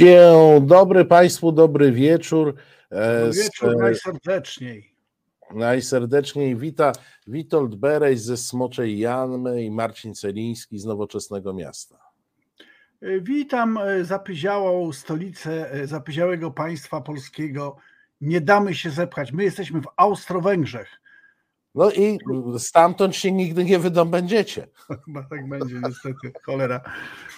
[0.00, 2.54] Dzień dobry Państwu, dobry wieczór.
[2.90, 4.94] Dobry wieczór najserdeczniej.
[5.54, 6.92] Najserdeczniej wita
[7.26, 11.98] Witold Bereś ze Smoczej Janmy i Marcin Celiński z Nowoczesnego Miasta.
[13.20, 17.76] Witam zapyziałą stolicę zapyziałego państwa polskiego.
[18.20, 19.32] Nie damy się zepchać.
[19.32, 20.99] My jesteśmy w Austro-Węgrzech.
[21.74, 22.18] No i
[22.58, 24.66] stamtąd się nigdy nie wydobędziecie.
[25.04, 26.80] Chyba tak będzie niestety, cholera.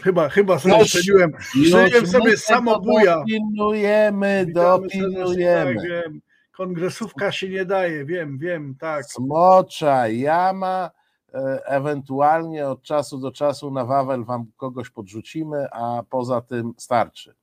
[0.02, 3.16] Chyba, chyba sobie strzeliłem, strzeliłem sobie samobuja.
[3.16, 5.74] Dopilnujemy, dopilnujemy.
[5.74, 6.21] Tak, wiem.
[6.52, 9.04] Kongresówka się nie daje, wiem, wiem, tak.
[9.04, 10.90] Smocza, jama,
[11.35, 17.35] e, ewentualnie od czasu do czasu na Wawel wam kogoś podrzucimy, a poza tym starczy.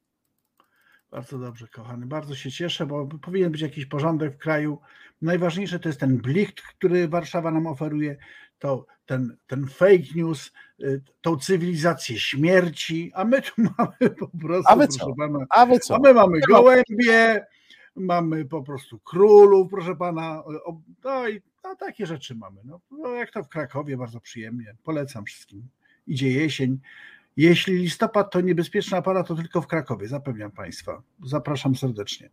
[1.12, 2.06] Bardzo dobrze, kochany.
[2.06, 4.80] Bardzo się cieszę, bo powinien być jakiś porządek w kraju.
[5.22, 8.18] Najważniejsze to jest ten blicht, który Warszawa nam oferuje,
[8.60, 14.74] to ten, ten fake news, y, tą cywilizację śmierci, a my tu mamy po prostu,
[14.74, 15.16] A wy co?
[15.16, 15.96] pana, A wy co?
[15.96, 17.46] a my mamy gołębie,
[17.96, 20.44] mamy po prostu królów, proszę pana,
[21.04, 22.62] no i no, takie rzeczy mamy.
[22.64, 25.68] No, no, jak to w Krakowie, bardzo przyjemnie, polecam wszystkim.
[26.08, 26.80] Idzie jesień.
[27.38, 31.02] Jeśli listopad to niebezpieczny aparat, to tylko w Krakowie, zapewniam państwa.
[31.26, 32.30] Zapraszam serdecznie.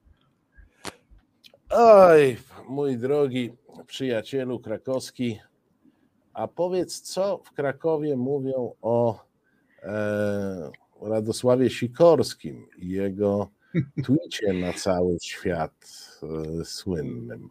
[1.70, 2.36] Oj,
[2.68, 3.52] mój drogi
[3.86, 5.38] przyjacielu krakowski,
[6.34, 9.24] a powiedz, co w Krakowie mówią o
[9.82, 10.70] e,
[11.02, 13.50] Radosławie Sikorskim i jego
[14.04, 15.88] twicie na cały świat
[16.22, 17.50] e, słynnym.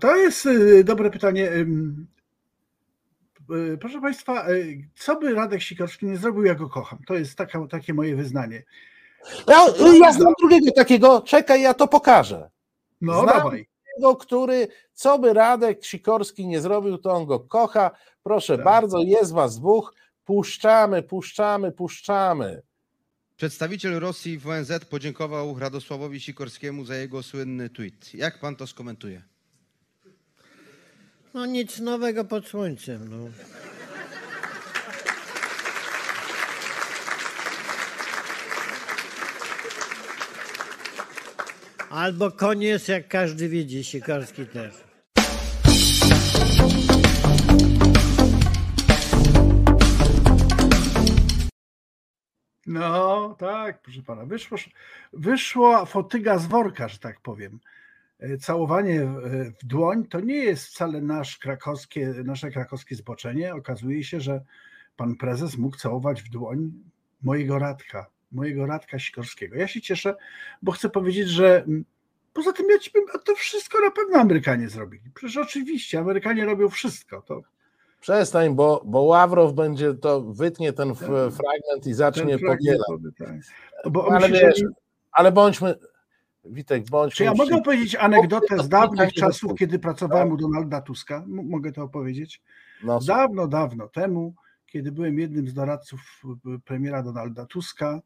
[0.00, 1.52] To jest y, dobre pytanie.
[1.52, 1.66] Y,
[3.80, 6.98] Proszę Państwa, y, co by Radek Sikorski nie zrobił, ja go kocham.
[7.06, 8.62] To jest taka, takie moje wyznanie.
[9.46, 9.66] Ja,
[10.00, 12.50] ja znam drugiego takiego, czekaj, ja to pokażę.
[13.00, 13.68] No Znam dawaj.
[13.96, 17.90] Tego, który, co by Radek Sikorski nie zrobił, to on go kocha.
[18.22, 18.64] Proszę Tak.
[18.64, 19.94] bardzo, jest was dwóch.
[20.24, 22.62] Puszczamy, puszczamy, puszczamy.
[23.36, 28.14] Przedstawiciel Rosji w ONZ podziękował Radosławowi Sikorskiemu za jego słynny tweet.
[28.14, 29.22] Jak pan to skomentuje?
[31.34, 33.08] No nic nowego pod słońcem.
[33.10, 33.30] No.
[41.90, 44.74] Albo koniec, jak każdy widzi, Sikorski też.
[52.66, 54.24] No tak, proszę pana.
[54.26, 54.58] Wyszło,
[55.12, 57.60] wyszła fotyga z worka, że tak powiem.
[58.18, 63.54] E, Całowanie w- dłoń to nie jest wcale nasz krakowskie, nasze krakowskie zboczenie.
[63.54, 64.40] Okazuje się, że
[64.96, 66.72] pan prezes mógł całować w dłoń
[67.22, 69.56] mojego Radka, mojego Radka Sikorskiego.
[69.56, 70.14] Ja się cieszę,
[70.62, 71.84] bo chcę powiedzieć, że mm,
[72.32, 75.10] poza tym ja ci bym, to wszystko na pewno Amerykanie zrobili.
[75.14, 77.22] Przecież oczywiście Amerykanie robią wszystko.
[77.22, 77.42] To
[78.00, 82.88] Przestań, bo, bo Ławrow będzie to, wytnie ten f- fragment i zacznie ten powielać.
[83.18, 83.28] tak.
[84.06, 84.64] On Ale wiesz, że-
[85.12, 85.74] ale bądźmy,
[86.44, 91.16] Witek, bądźmy Czy ja mogę opowiedzieć anegdotę z dawnych czasów, kiedy pracowałem u Donalda Tuska?
[91.16, 92.42] M- Mogę to opowiedzieć?
[92.84, 94.34] No, Dawno, dawno temu,
[94.66, 96.00] kiedy byłem jednym z doradców
[96.64, 98.00] premiera Donalda Tuska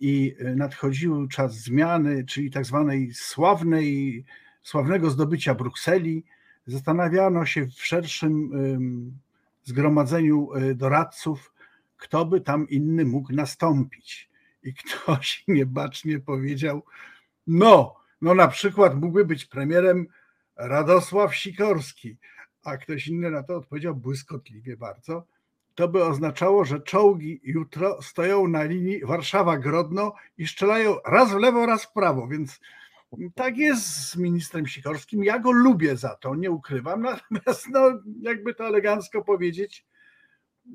[0.00, 4.24] i y, nadchodził czas zmiany, czyli tak zwanej sławnej,
[4.62, 6.24] sławnego zdobycia Brukseli,
[6.66, 9.18] zastanawiano się w szerszym ym,
[9.64, 11.52] zgromadzeniu y, doradców,
[11.96, 14.30] kto by tam inny mógł nastąpić.
[14.62, 16.82] I ktoś niebacznie powiedział,
[17.46, 20.06] no, no na przykład mógłby być premierem
[20.56, 22.16] Radosław Sikorski,
[22.64, 25.26] a ktoś inny na to odpowiedział błyskotliwie bardzo.
[25.78, 31.66] To by oznaczało, że czołgi jutro stoją na linii Warszawa-Grodno i strzelają raz w lewo,
[31.66, 32.60] raz w prawo, więc
[33.34, 35.24] tak jest z ministrem Sikorskim.
[35.24, 37.80] Ja go lubię za to, nie ukrywam, natomiast no,
[38.20, 39.86] jakby to elegancko powiedzieć,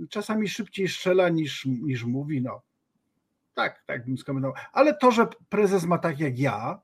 [0.09, 2.61] czasami szybciej strzela niż, niż mówi, no.
[3.53, 4.55] Tak, tak bym skomentował.
[4.73, 6.81] Ale to, że prezes ma tak jak ja,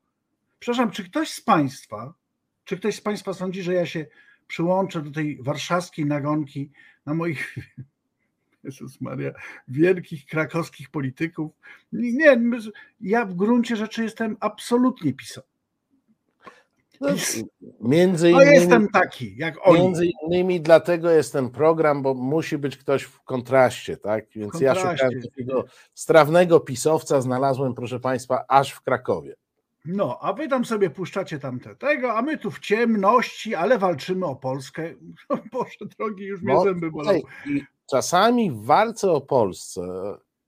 [0.59, 2.13] przepraszam, czy ktoś z Państwa,
[2.63, 4.05] czy ktoś z Państwa sądzi, że ja się
[4.47, 6.71] przyłączę do tej warszawskiej nagonki
[7.05, 7.55] na moich,
[8.63, 9.31] Jezus Maria,
[9.67, 11.51] wielkich krakowskich polityków?
[11.91, 12.41] Nie,
[13.01, 15.43] ja w gruncie rzeczy jestem absolutnie pisał.
[17.01, 17.09] no,
[17.81, 19.81] między No innymi, jestem taki, jak oni.
[19.83, 24.25] między innymi dlatego jest ten program, bo musi być ktoś w kontraście, tak?
[24.35, 24.97] Więc ja kontraście.
[25.05, 29.35] szukałem takiego strawnego pisowca, znalazłem, proszę Państwa, aż w Krakowie.
[29.85, 34.25] No, a wy tam sobie puszczacie tamte tego, a my tu w ciemności, ale walczymy
[34.25, 34.93] o Polskę.
[35.53, 37.21] Boże drogi, już mnie No, zęby bolą.
[37.45, 39.81] i czasami w walce o Polsce,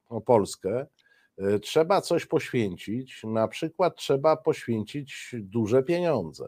[0.10, 0.86] o Polskę
[1.42, 6.46] y, trzeba coś poświęcić, na przykład trzeba poświęcić duże pieniądze.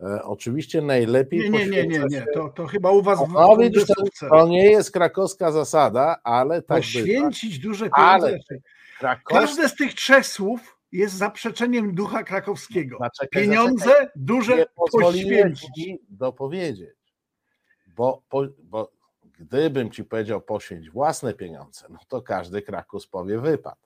[0.00, 2.26] E, oczywiście najlepiej Nie, nie, nie, nie, nie.
[2.34, 6.62] To, to chyba u was w No widzisz, to, to nie jest krakowska zasada, ale
[6.62, 6.98] tak bywa.
[7.00, 8.54] Poświęcić duże Ale pieniądze.
[8.98, 12.98] Krakowska, Każde z tych trzech słów jest zaprzeczeniem ducha krakowskiego.
[13.00, 14.08] Zaczekaj, Pieniądze zaczekaj.
[14.16, 15.70] duże nie poświęcić.
[15.76, 17.14] ci dopowiedzieć,
[17.86, 18.92] bo, po, bo
[19.38, 23.78] gdybym ci powiedział poświęć własne pieniądze, no to każdy Krakus powie wypad.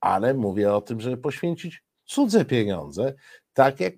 [0.00, 3.14] Ale mówię o tym, żeby poświęcić cudze pieniądze,
[3.52, 3.94] tak jak,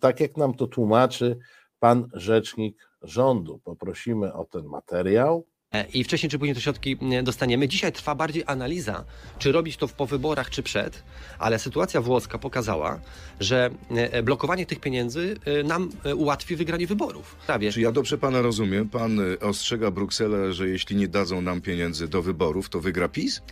[0.00, 1.38] tak jak nam to tłumaczy
[1.78, 3.58] pan rzecznik rządu.
[3.64, 5.46] Poprosimy o ten materiał.
[5.74, 7.68] E, I wcześniej czy później te środki dostaniemy.
[7.68, 9.04] Dzisiaj trwa bardziej analiza,
[9.38, 11.02] czy robić to po wyborach, czy przed,
[11.38, 13.00] ale sytuacja włoska pokazała,
[13.40, 17.36] że e, blokowanie tych pieniędzy e, nam ułatwi wygranie wyborów.
[17.46, 17.72] Prawie.
[17.72, 18.88] Czy ja dobrze pana rozumiem?
[18.88, 23.42] Pan ostrzega Brukselę, że jeśli nie dadzą nam pieniędzy do wyborów, to wygra PiS?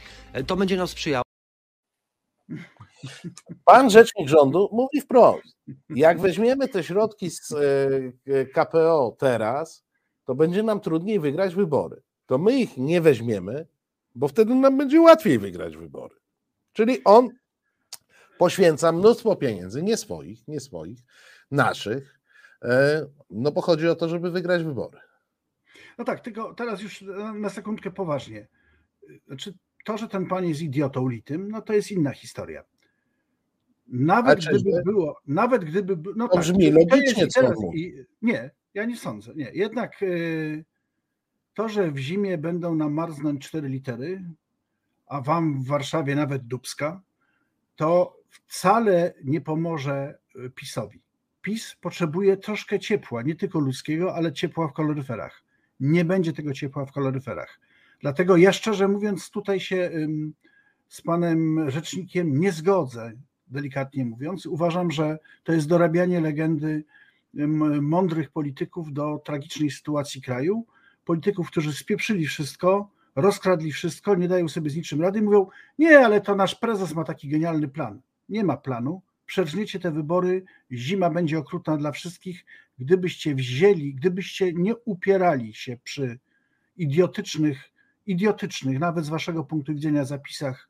[0.46, 1.22] To będzie nam sprzyjało.
[3.64, 5.56] Pan rzecznik rządu mówi wprost,
[5.88, 7.54] jak weźmiemy te środki z
[8.54, 9.84] KPO teraz,
[10.24, 12.02] to będzie nam trudniej wygrać wybory.
[12.26, 13.67] To my ich nie weźmiemy,
[14.14, 16.14] bo wtedy nam będzie łatwiej wygrać wybory.
[16.73, 17.28] Czyli on
[18.38, 20.99] poświęca mnóstwo pieniędzy, nie swoich, nie swoich,
[21.50, 22.19] naszych,
[22.62, 24.99] e, no bo chodzi o to, żeby wygrać wybory.
[25.99, 28.46] No tak, tylko teraz już na- sekundkę poważnie.
[29.26, 32.64] Znaczy, to, że ten pan jest idiotą litym, no to jest inna historia.
[33.88, 35.96] Nawet A gdyby było, nawet gdyby.
[35.96, 37.81] by- No To tak, brzmi logicznie, co teraz, mówi.
[37.81, 39.32] i, Nie, ja nie sądzę.
[39.34, 39.50] Nie.
[39.55, 40.64] Jednak y,
[41.56, 44.22] to, że w zimie będą nam marznąć cztery litery,
[45.06, 47.00] a wam w Warszawie nawet dubska,
[47.76, 51.00] to wcale nie pomoże y, PiSowi.
[51.42, 55.42] PiS potrzebuje troszkę ciepła, nie tylko ludzkiego, ale ciepła w kaloryferach.
[55.80, 57.60] Nie będzie tego ciepła w kaloryferach.
[58.00, 59.90] Dlatego ja szczerze mówiąc, tutaj się
[60.88, 63.12] z panem rzecznikiem nie zgodzę,
[63.46, 64.46] delikatnie mówiąc.
[64.46, 66.84] Uważam, że to jest dorabianie legendy
[67.80, 70.66] mądrych polityków do tragicznej sytuacji kraju.
[71.06, 75.46] Polityków, którzy spieprzyli wszystko, rozkradli wszystko, nie dają sobie z niczym rady, mówią:
[75.78, 78.00] Nie, ale to nasz prezes ma taki genialny plan.
[78.28, 79.02] Nie ma planu.
[79.26, 82.44] Przerżniecie te wybory, zima będzie okrutna dla wszystkich.
[82.78, 86.18] Gdybyście wzięli, gdybyście nie upierali się przy
[86.76, 87.70] idiotycznych,
[88.06, 90.68] idiotycznych, nawet z waszego punktu widzenia, zapisach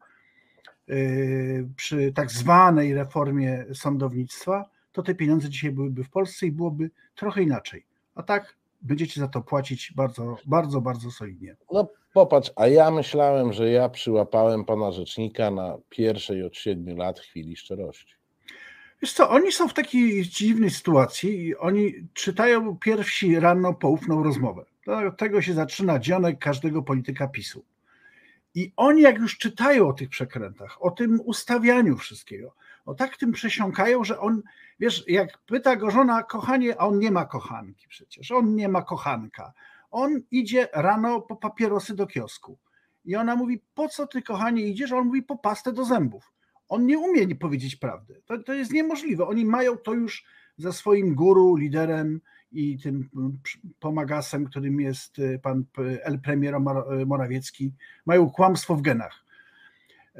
[0.88, 6.90] yy, przy tak zwanej reformie sądownictwa, to te pieniądze dzisiaj byłyby w Polsce i byłoby
[7.14, 7.86] trochę inaczej.
[8.14, 11.56] A tak będziecie za to płacić bardzo, bardzo, bardzo solidnie.
[11.72, 17.20] No popatrz, a ja myślałem, że ja przyłapałem pana rzecznika na pierwszej od siedmiu lat
[17.20, 18.16] chwili szczerości.
[19.02, 24.64] Wiesz co, oni są w takiej dziwnej sytuacji i oni czytają pierwsi rano poufną rozmowę.
[25.08, 27.64] Od tego się zaczyna dzionek każdego polityka PiSu.
[28.54, 32.54] I oni jak już czytają o tych przekrętach, o tym ustawianiu wszystkiego,
[32.86, 34.42] o tak tym przesiąkają, że on,
[34.80, 38.82] wiesz, jak pyta go żona, kochanie, a on nie ma kochanki przecież, on nie ma
[38.82, 39.52] kochanka.
[39.90, 42.58] On idzie rano po papierosy do kiosku.
[43.04, 44.92] I ona mówi, po co ty, kochanie, idziesz?
[44.92, 46.32] A on mówi, po pastę do zębów.
[46.68, 48.22] On nie umie nie powiedzieć prawdy.
[48.26, 49.26] To, to jest niemożliwe.
[49.26, 50.24] Oni mają to już
[50.58, 52.20] za swoim guru, liderem
[52.52, 53.08] i tym
[53.80, 57.72] pomagasem, którym jest y, pan el premier y, Morawiecki.
[58.06, 59.25] Mają kłamstwo w genach.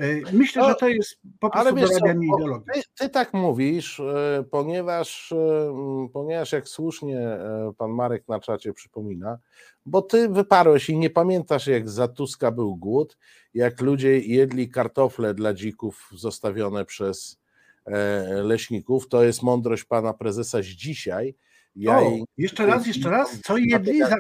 [0.03, 2.73] Y, Myślę, No, że to jest po prostu dorabianie ideologii.
[2.75, 8.73] ty, ty tak mówisz, e, ponieważ, e, ponieważ jak słusznie e, pan Marek na czacie
[8.73, 9.39] przypomina,
[9.87, 13.19] bo ty wyparłeś i nie pamiętasz jak za Tuska był głód,
[13.55, 17.39] jak ludzie jedli kartofle dla dzików zostawione przez
[17.85, 21.35] e, leśników, to jest mądrość pana prezesa z dzisiaj.
[21.77, 24.17] Ja o, jej jeszcze raz, jeszcze raz, co jedli za,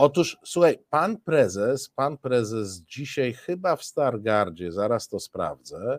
[0.00, 5.98] Otóż słuchaj, pan prezes, pan prezes dzisiaj chyba w Stargardzie, zaraz to sprawdzę,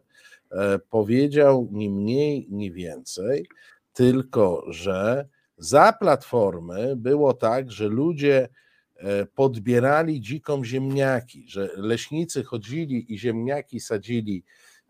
[0.52, 3.48] e, powiedział ni mniej, ni więcej,
[3.94, 5.28] tylko że
[5.58, 8.50] za platformy było tak, że ludzie
[8.96, 14.44] e, podbierali dzikom ziemniaki, że leśnicy chodzili i ziemniaki sadzili,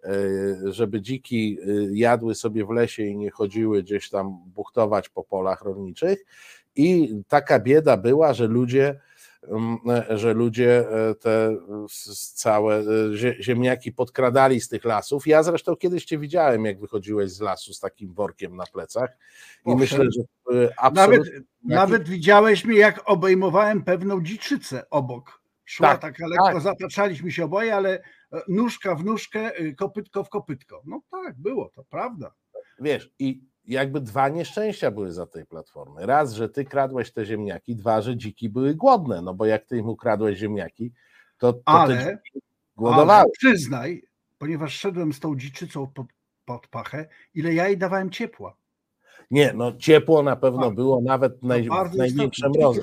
[0.03, 0.11] e,
[0.71, 1.57] żeby dziki
[1.91, 6.25] jadły sobie w lesie i nie chodziły gdzieś tam buchtować po polach rolniczych.
[6.75, 8.99] I taka bieda była, że ludzie,
[9.47, 9.77] mm,
[10.09, 11.57] że ludzie e, te
[12.33, 12.83] całe e,
[13.13, 15.27] zie- ziemniaki podkradali z tych lasów.
[15.27, 19.09] Ja zresztą kiedyś cię widziałem, jak wychodziłeś z lasu z takim workiem na plecach.
[19.09, 19.79] I Owszem.
[19.79, 21.41] myślę, że e, nawet, absolutnie.
[21.63, 25.39] nawet widziałeś mnie, jak obejmowałem pewną dziczycę obok.
[25.65, 26.61] Szła Tak, taka lekko, tak.
[26.61, 28.01] zataczaliśmy się oboje, ale
[28.47, 30.81] nóżka w nóżkę, kopytko w kopytko.
[30.85, 32.33] No tak, było, to prawda.
[32.79, 36.05] wiesz, i jakby dwa nieszczęścia były za tej platformy.
[36.05, 39.77] Raz, że ty kradłeś te ziemniaki, dwa, że dziki były głodne, no bo jak ty
[39.77, 40.91] im ukradłeś ziemniaki,
[41.37, 42.17] to, to Ale,
[42.75, 43.11] głodowały.
[43.13, 44.03] ale przyznaj,
[44.37, 46.07] ponieważ szedłem z tą dziczycą pod,
[46.45, 48.55] pod pachę, ile ja jej dawałem ciepła.
[49.31, 50.75] Nie, no ciepło na pewno Tak.
[50.75, 52.81] było nawet naj, w dzikie mrozie.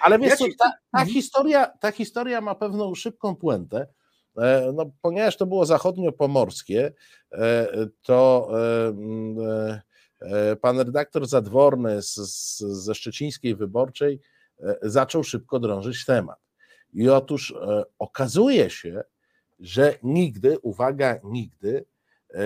[0.00, 1.08] Ale wiesz Ja ci- ta, ta, Mhm.
[1.08, 3.86] historia, ta historia ma pewną szybką puentę,
[4.38, 6.92] e, no, ponieważ to było zachodniopomorskie,
[7.32, 7.66] e,
[8.02, 9.82] to e,
[10.60, 14.20] pan redaktor Zadworny z, z, ze Szczecińskiej Wyborczej
[14.60, 16.38] e, zaczął szybko drążyć temat.
[16.94, 19.04] I otóż e, okazuje się,
[19.60, 21.84] że nigdy, uwaga, nigdy
[22.30, 22.42] e,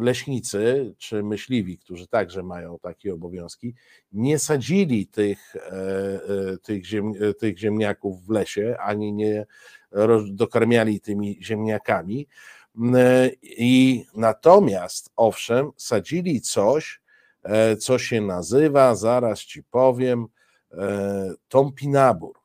[0.00, 3.74] leśnicy czy myśliwi, którzy także mają takie obowiązki,
[4.12, 9.46] nie sadzili tych, e, e, tych, ziem, e, tych ziemniaków w lesie, ani nie
[10.26, 12.28] dokarmiali tymi ziemniakami.
[12.76, 17.00] M, e, I natomiast, owszem, sadzili coś,
[17.42, 20.26] e, co się nazywa, zaraz ci powiem,
[20.72, 22.38] e, tąpinabur.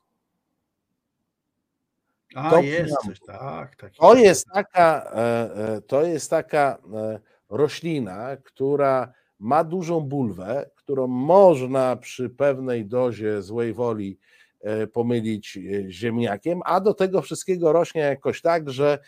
[2.35, 3.75] A, to jest coś, tak.
[3.75, 5.11] tak To jest taka,
[5.87, 6.77] to jest taka
[7.49, 14.17] roślina, która ma dużą bulwę, którą można przy pewnej dozie złej woli
[14.93, 18.99] pomylić ziemniakiem, a do tego wszystkiego rośnie jakoś tak, że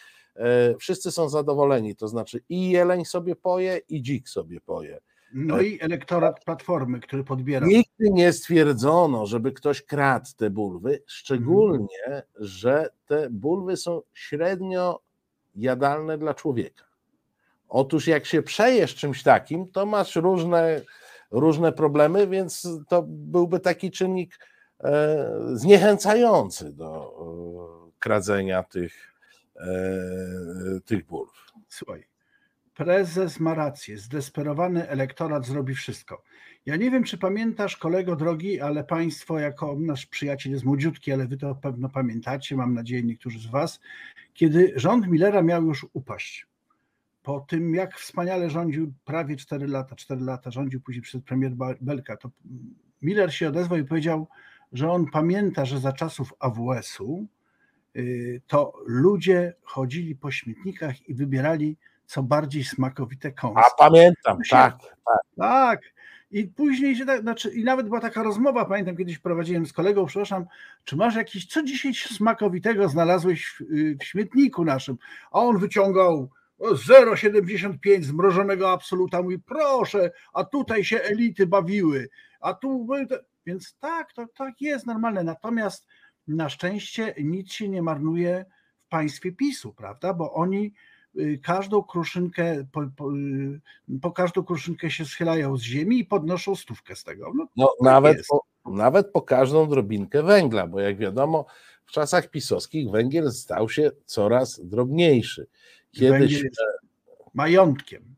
[0.79, 1.95] wszyscy są zadowoleni.
[1.95, 4.99] To znaczy i jeleń sobie poje, i dzik sobie poje.
[5.33, 7.67] No i elektorat Platformy, który podbiera.
[7.67, 14.99] Nigdy nie stwierdzono, żeby ktoś kradł te bulwy, szczególnie, że te bulwy są średnio
[15.55, 16.85] jadalne dla człowieka.
[17.69, 20.81] Otóż jak się przejesz czymś takim, to masz różne,
[21.31, 24.39] różne problemy, więc to byłby taki czynnik
[24.79, 27.13] e, zniechęcający do
[27.87, 29.08] e, kradzenia tych, e,
[30.85, 31.51] tych bulw.
[31.67, 32.03] Słuchaj,
[32.75, 36.23] prezes ma rację, zdesperowany elektorat zrobi wszystko.
[36.65, 41.27] Ja nie wiem, czy pamiętasz, kolego drogi, ale państwo, jako nasz przyjaciel jest młodziutki, ale
[41.27, 43.79] wy to pewno pamiętacie, mam nadzieję niektórzy z was,
[44.33, 46.47] kiedy rząd Millera miał już upaść.
[47.23, 51.51] Po tym, jak wspaniale rządził prawie 4 lata, 4 lata rządził później przez premier
[51.81, 52.29] Belka, to
[53.01, 54.27] Miller się odezwał i powiedział,
[54.71, 57.27] że on pamięta, że za czasów AWS-u
[58.47, 63.63] to ludzie chodzili po śmietnikach i wybierali co bardziej smakowite kąski.
[63.65, 64.77] A pamiętam, się- tak.
[65.37, 65.81] Tak.
[66.31, 70.05] I później się tak, znaczy, i nawet była taka rozmowa, pamiętam kiedyś prowadziłem z kolegą,
[70.05, 70.45] przepraszam,
[70.83, 74.97] czy masz jakieś, co dzisiaj smakowitego znalazłeś w, y, w śmietniku naszym?
[75.31, 76.29] A on wyciągał
[76.59, 82.87] o, 0,75 zmrożonego absoluta, mówi proszę, a tutaj się elity bawiły, a tu,
[83.45, 85.87] więc tak, to tak jest normalne, natomiast
[86.29, 88.45] na szczęście nic się nie marnuje
[88.77, 90.73] w państwie PiSu, prawda, bo oni
[91.19, 96.55] y, każdą kruszynkę, po, po, y, po każdą kruszynkę się schylają z ziemi i podnoszą
[96.55, 97.31] stówkę z tego.
[97.35, 101.45] No, No, Tak nawet, po, nawet po każdą drobinkę węgla, bo jak wiadomo,
[101.85, 105.47] w czasach pisowskich węgiel stał się coraz drobniejszy.
[105.91, 106.61] Kiedyś węgiel jest
[107.33, 108.15] majątkiem.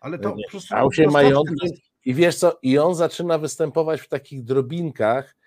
[0.00, 1.70] Ale to Nie, po prostu stał się majątkiem
[2.04, 5.43] i wiesz co, i on zaczyna występować w takich drobinkach, e.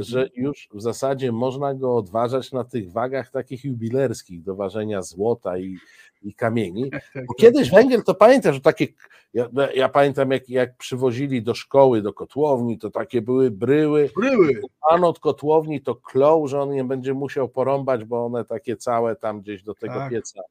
[0.00, 5.58] że już w zasadzie można go odważać na tych wagach takich jubilerskich do ważenia złota
[5.58, 5.76] i,
[6.22, 6.90] i kamieni.
[6.90, 7.40] Tak, tak, Bo tak.
[7.40, 8.86] kiedyś węgiel to pamiętasz, że takie,
[9.34, 14.60] ja, ja pamiętam jak, jak przywozili do szkoły, do kotłowni, to takie były bryły, Bryły.
[14.90, 19.16] pan od kotłowni to klął, że on nie będzie musiał porąbać, bo one takie całe
[19.16, 20.10] tam gdzieś do tego Tak.
[20.10, 20.42] pieca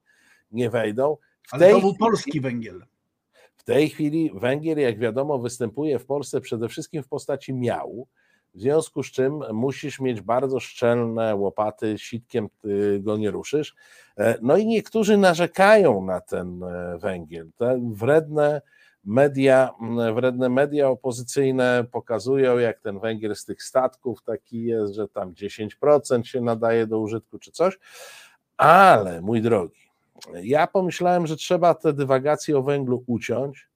[0.52, 1.18] nie wejdą.
[1.48, 2.86] W Ale to był polski węgiel.
[3.56, 8.08] w tej chwili węgiel, jak wiadomo, występuje w Polsce przede wszystkim w postaci miału,
[8.56, 13.76] w związku z czym musisz mieć bardzo szczelne łopaty, sitkiem ty go nie ruszysz.
[14.18, 17.50] E, No i niektórzy narzekają na ten e, węgiel.
[17.58, 18.62] Te wredne
[19.06, 19.70] media,
[20.16, 26.24] wredne media opozycyjne pokazują, jak ten węgiel z tych statków taki jest, że tam 10%
[26.24, 27.80] się nadaje do użytku czy coś,
[28.58, 29.80] ale mój drogi,
[30.44, 33.70] ja pomyślałem, że trzeba te dywagacje o węglu uciąć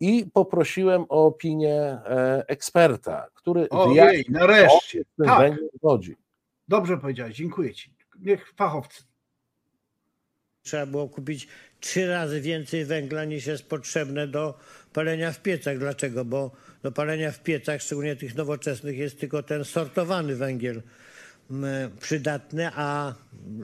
[0.00, 5.04] i poprosiłem o opinię e, eksperta, który Ojej, nareszcie.
[5.20, 6.16] o Tak, węgiel chodzi.
[6.68, 7.90] dobrze powiedziałeś, dziękuję ci.
[8.20, 9.02] Niech fachowcy.
[10.62, 11.48] Trzeba było kupić
[11.80, 14.58] trzy razy więcej węgla niż jest potrzebne do
[14.92, 15.78] palenia w piecach.
[15.78, 16.24] Dlaczego?
[16.24, 16.50] Bo
[16.82, 20.82] do palenia w piecach, szczególnie tych nowoczesnych, jest tylko ten sortowany węgiel
[21.50, 23.14] mm, przydatny, a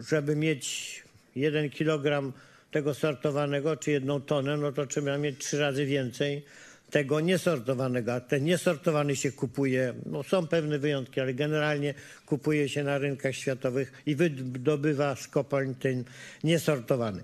[0.08, 1.02] żeby mieć
[1.36, 2.32] jeden kilogram
[2.70, 6.44] tego sortowanego, czy jedną tonę, no to trzeba mieć trzy razy więcej
[6.90, 11.94] tego niesortowanego, a ten niesortowany się kupuje, no są pewne wyjątki, ale generalnie
[12.26, 16.04] kupuje się na rynkach światowych i wydobywa z kopalń ten
[16.44, 17.22] niesortowany.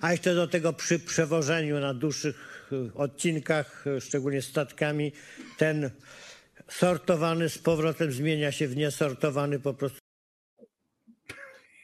[0.00, 5.12] A jeszcze do tego przy przewożeniu na dłuższych y, odcinkach, y, szczególnie statkami,
[5.58, 5.90] ten
[6.68, 10.01] sortowany z powrotem zmienia się w niesortowany po prostu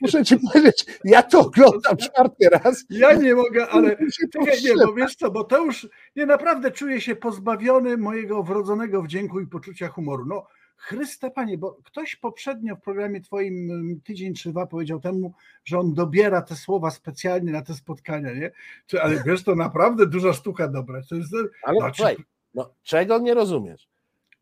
[0.00, 2.84] muszę ci powiedzieć, ja to oglądam czwarty raz.
[2.90, 4.86] Ja nie mogę, ale nie, powstrzymać.
[4.86, 9.46] bo wiesz co, bo to już nie naprawdę czuję się pozbawiony mojego wrodzonego wdzięku i
[9.46, 10.24] poczucia humoru.
[10.26, 15.32] No, Chryste Panie, bo ktoś poprzednio w programie Twoim mm, tydzień czy dwa powiedział temu,
[15.64, 18.50] że on dobiera te słowa specjalnie na te spotkania, nie?
[18.86, 21.00] Czy, ale wiesz, to naprawdę duża sztuka dobra.
[21.08, 22.16] To jest, Ale Znaczy- słuchaj,
[22.54, 23.88] no, czego nie rozumiesz?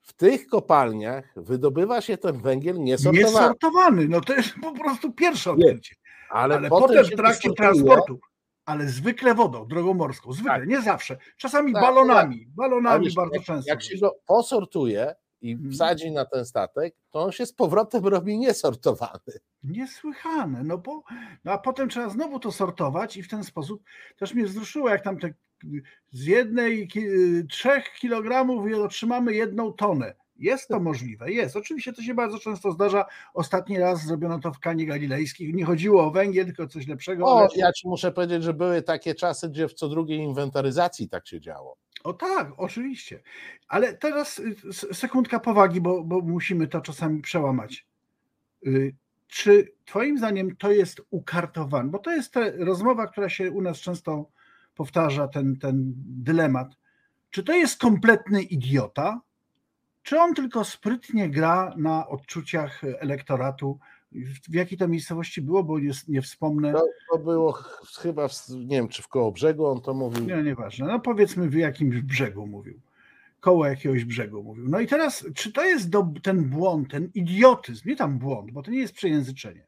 [0.06, 4.08] W tych kopalniach wydobywa się ten węgiel niesortowany, niesortowany.
[4.08, 5.94] No to jest po prostu pierwsze odkrycie.
[6.30, 8.18] ale, Ale potem, potem w trakcie transportu,
[8.64, 10.68] ale zwykle wodą, drogą morską, zwykle, Tak.
[10.68, 11.16] nie zawsze.
[11.36, 13.70] Czasami Tak, balonami, ale balonami wiesz, bardzo jak, często.
[13.70, 15.72] Jak się go posortuje i Mhm.
[15.72, 19.32] wsadzi na ten statek, to on się z powrotem robi niesortowany.
[19.62, 21.02] Niesłychane, no bo,
[21.44, 23.82] no a potem trzeba znowu to sortować i w ten sposób
[24.16, 25.30] też mnie wzruszyło, jak tam te
[26.10, 27.06] z jednej, ki-
[27.50, 30.14] trzech kilogramów otrzymamy jedną tonę.
[30.38, 31.56] Jest to możliwe, jest.
[31.56, 33.04] Oczywiście to się bardzo często zdarza.
[33.34, 35.54] Ostatni raz zrobiono to w Kanie Galilejskich.
[35.54, 37.24] Nie chodziło o węgiel, tylko coś lepszego.
[37.26, 41.28] O, ja ci muszę powiedzieć, że były takie czasy, gdzie w co drugiej inwentaryzacji tak
[41.28, 41.76] się działo.
[42.04, 43.22] O tak, oczywiście.
[43.68, 44.54] Ale teraz y,
[44.94, 47.86] sekundka powagi, bo, bo musimy to czasami przełamać.
[48.66, 48.94] Y,
[49.28, 51.90] Czy Twoim zdaniem to jest ukartowane?
[51.90, 54.30] Bo to jest ta rozmowa, która się u nas często
[54.76, 56.76] powtarza, ten, ten dylemat.
[57.30, 59.20] Czy to jest kompletny idiota?
[60.02, 63.78] Czy on tylko sprytnie gra na odczuciach elektoratu?
[64.48, 66.72] W jakiej to miejscowości było, bo nie, nie wspomnę.
[66.72, 70.24] To, to było ch- chyba, w, nie wiem, czy w Kołobrzegu on to mówił.
[70.24, 70.86] Nie, nieważne.
[70.86, 72.80] No powiedzmy w jakimś brzegu mówił.
[73.40, 74.68] Koło jakiegoś brzegu mówił.
[74.68, 78.62] No i teraz, czy to jest do, ten błąd, ten idiotyzm, nie tam błąd, bo
[78.62, 79.66] to nie jest przejęzyczenie.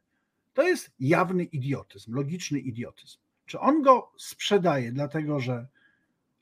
[0.54, 3.18] To jest jawny idiotyzm, logiczny idiotyzm.
[3.48, 5.66] Czy on go sprzedaje, dlatego że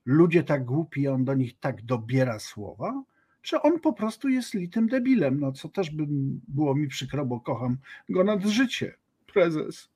[0.05, 3.03] ludzie tak głupi, on do nich tak dobiera słowa?
[3.43, 5.41] Czy on po prostu jest litym debilem?
[5.41, 6.05] No co też by
[6.49, 7.77] było mi przykro, bo kocham
[8.09, 8.95] go nad życie.
[9.33, 9.89] Prezes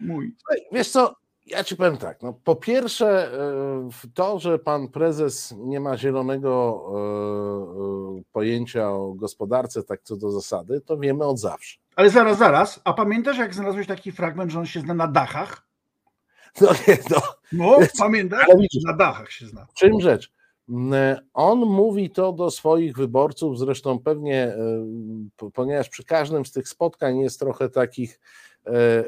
[0.00, 0.34] mój.
[0.72, 2.22] Wiesz co, ja ci powiem tak.
[2.22, 9.12] No, po pierwsze, e, to, że pan prezes nie ma zielonego e, e, pojęcia o
[9.12, 11.78] gospodarce, tak co do zasady, to wiemy od zawsze.
[11.96, 12.80] Ale zaraz, zaraz.
[12.84, 15.73] A pamiętasz, jak znalazłeś taki fragment, że on się zna na dachach?
[16.60, 17.20] No nie, no,
[18.48, 19.66] No, widzisz- Na dachach się zna.
[19.74, 20.32] czym rzecz?
[20.68, 24.56] Mm, On mówi to do swoich wyborców, zresztą pewnie, e,
[25.36, 28.20] po- ponieważ przy każdym z tych spotkań jest trochę takich,
[28.66, 29.04] e, e,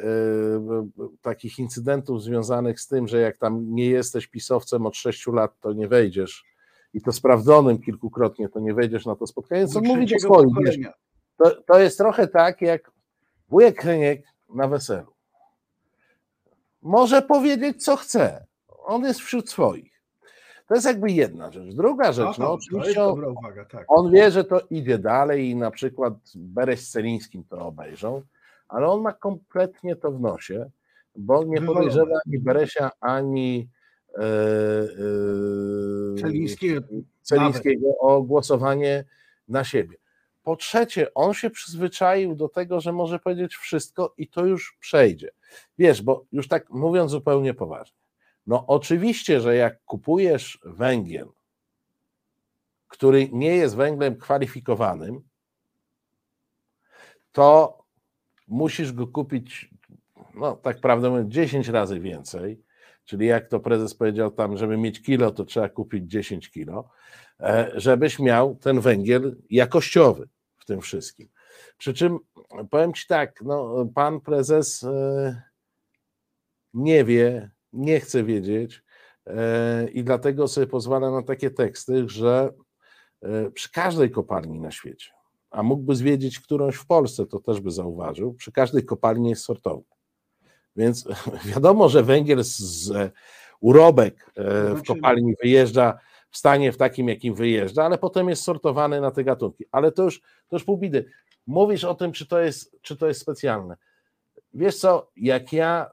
[1.22, 5.72] takich incydentów związanych z tym, że jak tam nie jesteś pisowcem od 6 lat, to
[5.72, 6.44] nie wejdziesz
[6.94, 10.54] i to sprawdzonym kilkukrotnie, to nie wejdziesz na to spotkanie, co mówi do swoich.
[11.36, 12.90] To, to jest trochę tak, jak
[13.48, 14.22] wujek Heniek
[14.54, 15.15] na weselu.
[16.86, 18.46] Może powiedzieć, co chce.
[18.84, 20.02] On jest wśród swoich.
[20.66, 21.74] To jest jakby jedna rzecz.
[21.74, 23.84] Druga rzecz, no jest oczywiście dobra uwaga, tak.
[23.88, 28.22] on wie, że to idzie dalej i na przykład Bereś z Celińskim to obejrzą,
[28.68, 30.70] ale on ma kompletnie to w nosie,
[31.16, 31.74] bo nie Wywalone.
[31.74, 33.68] podejrzewa ani Beresia, ani
[34.14, 34.20] e,
[36.20, 36.86] Celińskiego
[37.22, 39.04] Celińskiego o głosowanie
[39.48, 39.96] na siebie.
[40.46, 45.30] Po trzecie, on się przyzwyczaił do tego, że może powiedzieć wszystko i to już przejdzie.
[45.78, 47.98] Wiesz, bo już tak mówiąc zupełnie poważnie,
[48.46, 51.28] no oczywiście, że jak kupujesz węgiel,
[52.88, 55.22] który nie jest węglem kwalifikowanym,
[57.32, 57.78] to
[58.48, 59.70] musisz go kupić,
[60.34, 62.62] no tak prawdę mówiąc, 10 razy więcej.
[63.04, 66.88] Czyli jak to prezes powiedział tam, żeby mieć kilo, to trzeba kupić 10 kilo,
[67.40, 70.28] e, żebyś miał ten węgiel jakościowy
[70.66, 71.28] tym wszystkim.
[71.78, 72.18] Przy czym
[72.70, 75.42] powiem Ci tak, no, pan prezes e,
[76.74, 78.82] nie wie, nie chce wiedzieć
[79.26, 82.52] e, i dlatego sobie pozwala na takie teksty, że
[83.22, 85.10] e, przy każdej kopalni na świecie,
[85.50, 89.96] a mógłby zwiedzić którąś w Polsce, to też by zauważył, przy każdej kopalni jest sortownia.
[90.76, 91.08] Więc
[91.54, 92.92] wiadomo, że węgiel z,
[93.60, 94.32] urobek
[94.76, 95.98] w kopalni wyjeżdża
[96.36, 99.64] w stanie w takim, jakim wyjeżdża, ale potem jest sortowany na te gatunki.
[99.72, 101.04] Ale to już, to już pół bidy.
[101.46, 103.76] Mówisz o tym, czy to jest, czy to jest specjalne.
[104.54, 105.90] Wiesz co, jak ja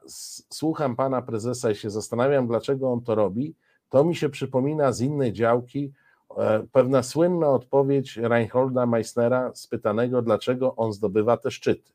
[0.50, 3.54] słucham pana prezesa i się zastanawiam, dlaczego on to robi,
[3.88, 5.92] to mi się przypomina z innej działki
[6.36, 11.92] e, pewna słynna odpowiedź Reinholda Meissnera spytanego, dlaczego on zdobywa te szczyty.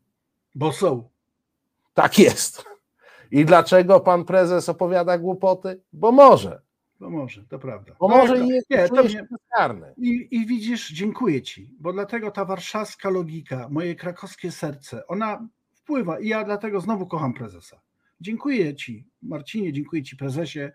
[0.55, 1.09] Bo są.
[1.93, 2.65] Tak jest.
[3.31, 5.81] I dlaczego pan prezes opowiada głupoty?
[5.93, 6.68] Bo może.
[6.99, 7.95] No może, to prawda.
[7.99, 9.27] Bo No może jak to- i jest, nie, czuje to nie.
[9.31, 9.93] bezkarny.
[9.97, 16.19] I, I widzisz, dziękuję ci, bo dlatego ta warszawska logika, moje krakowskie serce, ona wpływa
[16.19, 17.81] i ja dlatego znowu kocham prezesa.
[18.21, 20.71] Dziękuję ci, Marcinie, dziękuję ci, prezesie.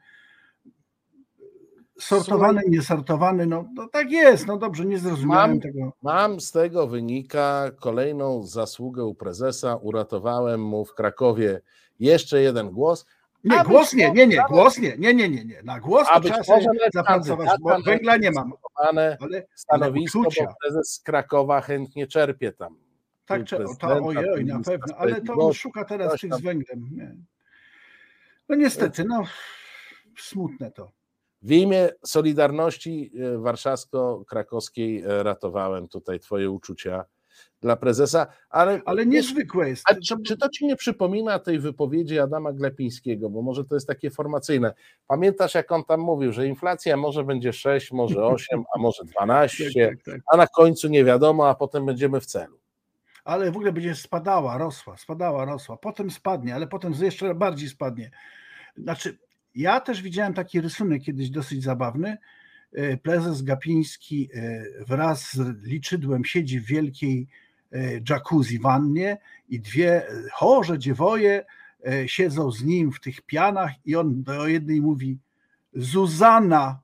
[2.01, 5.93] sortowany, niesortowany, no, no tak jest, no dobrze, nie zrozumiałem Mam- tego.
[6.03, 9.77] Mam z tego wynika kolejną zasługę u prezesa.
[9.77, 11.61] Uratowałem mu w Krakowie
[12.01, 13.07] jeszcze jeden głos.
[13.45, 15.63] Nie, głos nie, nie, nie, głos nie, nie, nie, nie, nie.
[15.63, 19.19] Na głos to trzeba może zapracować, bo węgla nie mam, ale
[19.55, 20.45] Stanowisko, uczucia.
[20.45, 22.77] bo prezes z Krakowa chętnie czerpie tam.
[23.27, 23.43] tak,
[23.81, 26.89] to ojej, na pewno, ale to on szuka teraz tych z węglem.
[26.93, 27.15] Nie.
[28.49, 29.23] No niestety, no
[30.19, 30.93] smutne to.
[31.43, 37.05] W imię Solidarności e, Warszawsko-Krakowskiej e, ratowałem tutaj twoje uczucia
[37.61, 39.85] dla prezesa, ale, Ale niezwykłe jest.
[39.91, 43.87] A czy, czy to ci nie przypomina tej wypowiedzi Adama Glepińskiego, bo może to jest
[43.87, 44.75] takie formacyjne.
[45.07, 49.65] Pamiętasz, jak on tam mówił, że inflacja może będzie 6, może 8, a może 12,
[49.65, 50.23] Tak, tak, tak.
[50.33, 52.59] a na końcu nie wiadomo, a potem będziemy w celu.
[53.25, 55.77] Ale w ogóle będzie spadała, rosła, spadała, rosła.
[55.77, 58.11] Potem spadnie, ale potem jeszcze bardziej spadnie.
[58.77, 59.19] Znaczy,
[59.55, 62.17] ja też widziałem taki rysunek kiedyś dosyć zabawny.
[62.75, 67.29] E, Prezes Gapiński e, wraz z liczydłem siedzi w wielkiej
[67.73, 71.45] e, jacuzzi wannie i dwie chorze dziewoje
[72.07, 75.19] siedzą z nim w tych pianach i on do jednej mówi
[75.75, 76.81] Zuzana,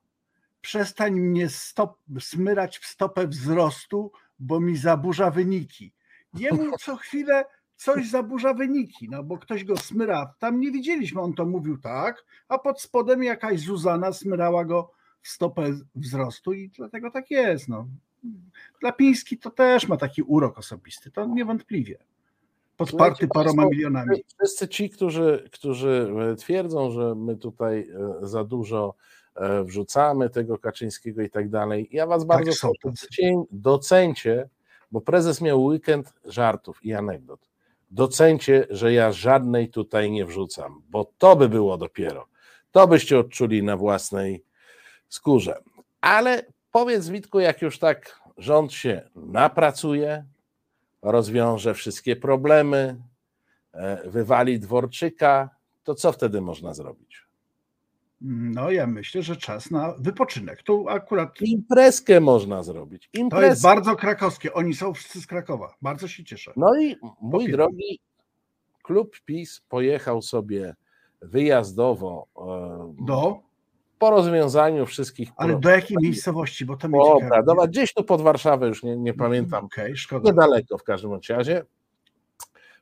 [0.60, 5.92] przestań mnie stop, smyrać w stopę wzrostu, bo mi zaburza wyniki.
[6.34, 7.44] Jemu co chwilę
[7.76, 10.34] coś zaburza wyniki, no bo ktoś go smyra.
[10.38, 14.90] Tam nie widzieliśmy, on to mówił tak, a pod spodem jakaś Zuzana smyrała go
[15.22, 17.68] w stopę wzrostu i dlatego tak jest.
[17.68, 17.86] No.
[18.80, 21.98] Glapiński to też ma taki urok osobisty, to niewątpliwie.
[22.76, 24.24] Podparty paroma milionami.
[24.38, 27.90] Wszyscy ci, którzy, którzy e, twierdzą, że my tutaj
[28.22, 28.94] e, za dużo
[29.34, 34.48] e, wrzucamy tego Kaczyńskiego i tak dalej, ja was bardzo są proszę, doceń- docencie,
[34.92, 37.50] bo prezes miał weekend żartów i anegdot.
[37.90, 42.26] Docencie, że ja żadnej tutaj nie wrzucam, bo to by było dopiero.
[42.70, 44.44] To byście odczuli na własnej
[45.10, 45.54] skórze.
[46.00, 46.42] Ale
[46.72, 50.24] powiedz Witku, jak już tak rząd się napracuje,
[51.02, 52.96] rozwiąże wszystkie problemy,
[53.72, 55.50] e, wywali Dworczyka,
[55.84, 57.26] to co wtedy można zrobić?
[58.22, 60.62] No ja myślę, że czas na wypoczynek.
[60.62, 63.02] Tu akurat Imprezkę można zrobić.
[63.02, 63.62] to jest Imprezkę.
[63.68, 64.52] bardzo krakowskie.
[64.54, 65.74] Oni są wszyscy z Krakowa.
[65.82, 66.52] Bardzo się cieszę.
[66.56, 67.52] No i mój Popieram.
[67.52, 68.00] drogi
[68.82, 70.74] klub PiS pojechał sobie
[71.22, 73.40] wyjazdowo e, Do,
[74.00, 76.64] po rozwiązaniu wszystkich ale do jakiej miejscowości?
[76.66, 77.46] Bo to mnie Dobra, ciekawi.
[77.46, 79.64] dobra, gdzieś tu pod Warszawę, już nie, nie pamiętam.
[79.64, 80.30] Okej, szkoda.
[80.30, 81.64] Niedaleko w każdym razie.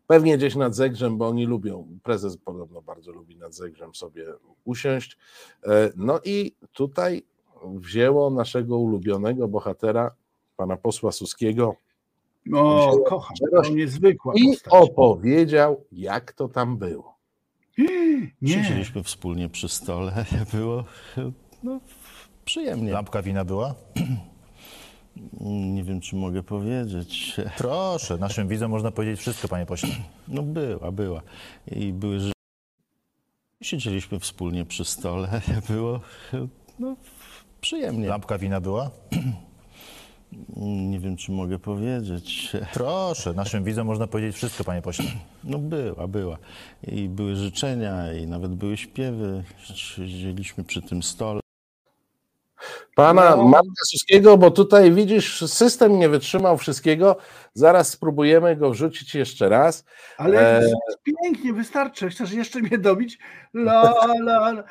[0.06, 4.24] Pewnie gdzieś nad Zegrzem, bo oni lubią, prezes podobno bardzo lubi nad Zegrzem sobie
[4.64, 5.18] usiąść.
[5.66, 7.22] E, No i tutaj
[7.64, 10.10] wzięło naszego ulubionego bohatera,
[10.56, 11.74] pana posła Suskiego
[12.54, 13.36] O, Wzięło kocham.
[13.62, 14.72] To niezwykła i postać.
[14.74, 17.17] opowiedział, jak to tam było.
[18.42, 20.24] Nie, Siedzieliśmy wspólnie przy stole.
[20.54, 20.84] Było
[21.62, 21.80] no,
[22.44, 22.92] przyjemnie.
[22.92, 23.74] Lampka wina była?
[25.40, 27.36] Nie wiem, czy mogę powiedzieć.
[27.58, 29.88] Proszę, naszym widzom można powiedzieć wszystko, panie pośle.
[30.28, 31.22] No była, była.
[31.66, 32.20] I były
[33.62, 35.40] Siedzieliśmy wspólnie przy stole.
[35.70, 36.00] Było
[36.78, 36.96] no,
[37.60, 38.08] przyjemnie.
[38.08, 38.90] Lampka wina była?
[40.56, 42.52] Nie wiem, czy mogę powiedzieć.
[42.74, 45.04] Proszę, naszym widzom można powiedzieć wszystko, panie pośle.
[45.44, 46.38] No była, była.
[46.82, 49.44] I były życzenia, i nawet były śpiewy.
[49.74, 51.40] Siedzieliśmy przy tym stole.
[52.94, 53.48] Pana No.
[53.48, 57.16] Marka Suskiego, bo tutaj widzisz, system nie wytrzymał wszystkiego.
[57.54, 59.84] Zaraz spróbujemy go wrzucić jeszcze raz.
[60.16, 60.70] ale E,
[61.02, 62.10] pięknie, wystarczy.
[62.10, 63.18] Chcesz jeszcze mnie dobić?
[63.54, 64.64] La, la, la.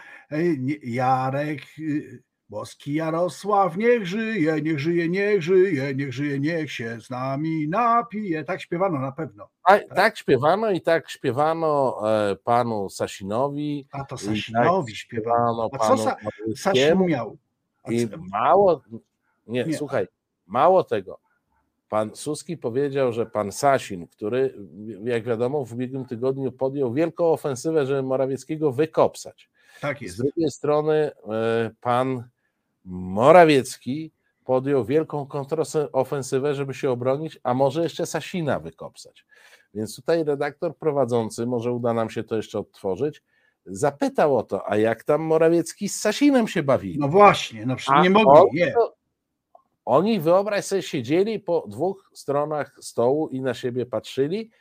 [0.83, 7.09] Jarek, y, boski Jarosław, niech żyje, niech żyje, niech żyje, niech żyje, niech się z
[7.09, 8.43] nami napije.
[8.43, 9.47] Tak śpiewano na pewno.
[9.63, 13.87] A, tak śpiewano i tak śpiewano e, panu Sasinowi.
[13.91, 15.69] A to i Sasinowi tak śpiewano.
[15.73, 16.15] A co Sa-
[16.55, 17.37] Sasin miał?
[17.83, 18.81] A I co- mało,
[19.47, 19.77] nie, Nie.
[19.77, 20.07] słuchaj,
[20.47, 21.19] mało tego.
[21.89, 24.53] Pan Suski powiedział, że pan Sasin, który,
[25.03, 29.49] jak wiadomo, w ubiegłym tygodniu podjął wielką ofensywę, żeby Morawieckiego wykopsać.
[29.81, 32.23] Tak Z drugiej strony e, pan
[32.87, 34.11] Morawiecki
[34.45, 39.25] podjął wielką kontrofensywę, żeby się obronić, a może jeszcze Sasina wykopsać.
[39.73, 43.23] Więc tutaj redaktor prowadzący, może uda nam się to jeszcze odtworzyć,
[43.65, 46.99] zapytał o to, a jak tam Morawiecki z Sasinem się bawili?
[46.99, 48.71] No właśnie, no przecież nie mogli, nie.
[48.71, 48.95] to-
[49.85, 54.51] Oni, wyobraź sobie, siedzieli po dwóch stronach stołu i na siebie patrzyli,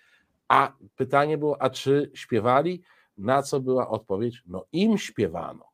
[0.49, 2.83] a pytanie było, a czy śpiewali?
[3.19, 4.43] Na co była odpowiedź?
[4.47, 5.65] No im śpiewano.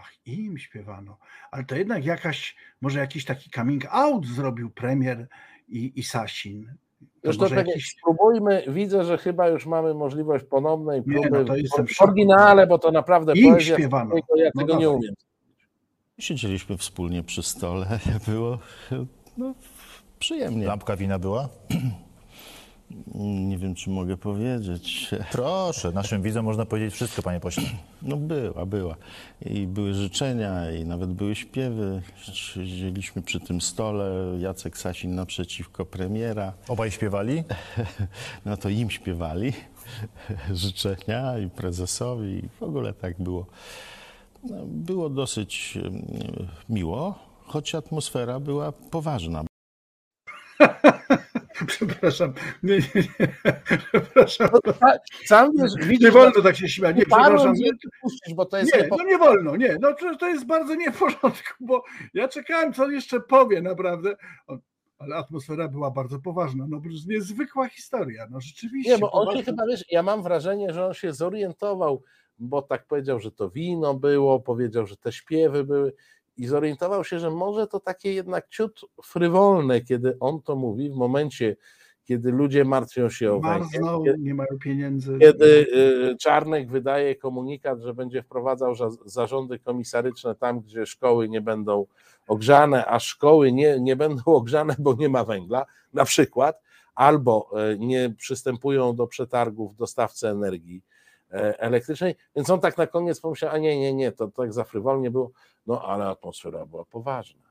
[0.00, 1.18] Ach, im śpiewano.
[1.50, 5.28] Ale to jednak jakaś, może jakiś taki coming out zrobił premier
[5.68, 6.66] i, i Sasin.
[7.00, 11.12] To Zresztą może tak jak jakiś, spróbujmy, widzę, że chyba już mamy możliwość ponownej Nie,
[11.12, 14.10] próby no to jestem w oryginale, bo to naprawdę Im poezja śpiewano.
[14.10, 15.14] Suskiego, ja No tego nie umiem.
[16.18, 18.58] Siedzieliśmy wspólnie przy stole, było
[19.36, 19.54] no,
[20.18, 20.66] przyjemnie.
[20.66, 21.48] Lampka wina była?
[23.14, 25.10] Nie wiem, czy mogę powiedzieć.
[25.32, 27.62] Proszę, naszym widzom można powiedzieć wszystko, panie pośle.
[28.02, 28.96] No była, była.
[29.46, 32.02] I były życzenia, i nawet były śpiewy.
[32.32, 36.52] Siedzieliśmy przy tym stole, Jacek Sasin naprzeciwko premiera.
[36.68, 37.44] Obaj śpiewali?
[38.44, 39.52] No to im śpiewali
[40.54, 43.46] życzenia i prezesowi i w ogóle tak było.
[44.44, 45.78] No, było dosyć
[46.68, 49.49] miło, choć atmosfera była poważna.
[51.66, 52.32] Przepraszam.
[52.62, 53.52] Nie, nie, nie.
[53.90, 54.48] Przepraszam.
[55.26, 56.96] Sam wiesz, Nie widzisz, wolno tak się śmiać.
[56.96, 57.52] Nie, przepraszam.
[57.52, 57.70] nie
[58.02, 59.76] puścić, bo to jest Nie, no nie wolno, nie.
[59.80, 63.62] No to, to jest bardzo nie w porządku, bo ja czekałem, co on jeszcze powie
[63.62, 64.16] naprawdę.
[64.98, 66.66] Ale atmosfera była bardzo poważna.
[66.68, 68.26] No, niezwykła historia.
[68.30, 68.92] No rzeczywiście.
[68.92, 72.02] Nie, bo on się chyba, wiesz, ja mam wrażenie, że on się zorientował,
[72.38, 75.92] bo tak powiedział, że to wino było, powiedział, że te śpiewy były
[76.36, 80.94] i zorientował się, że może to takie jednak ciut frywolne, kiedy on to mówi w
[80.94, 81.56] momencie,
[82.04, 85.18] kiedy ludzie martwią się o węgiel, Marzną, kiedy, nie mają pieniędzy.
[85.20, 85.44] kiedy
[86.12, 91.86] y, Czarnek wydaje komunikat, że będzie wprowadzał za- zarządy komisaryczne tam, gdzie szkoły nie będą
[92.28, 96.62] ogrzane, a szkoły nie, nie będą ogrzane, bo nie ma węgla, na przykład,
[96.94, 100.82] albo e, nie przystępują do przetargów dostawcy energii
[101.58, 105.10] elektrycznej, więc on tak na koniec pomyślał, a nie, nie, nie, to tak za frywolnie
[105.10, 105.30] było,
[105.66, 107.50] no ale atmosfera była poważna.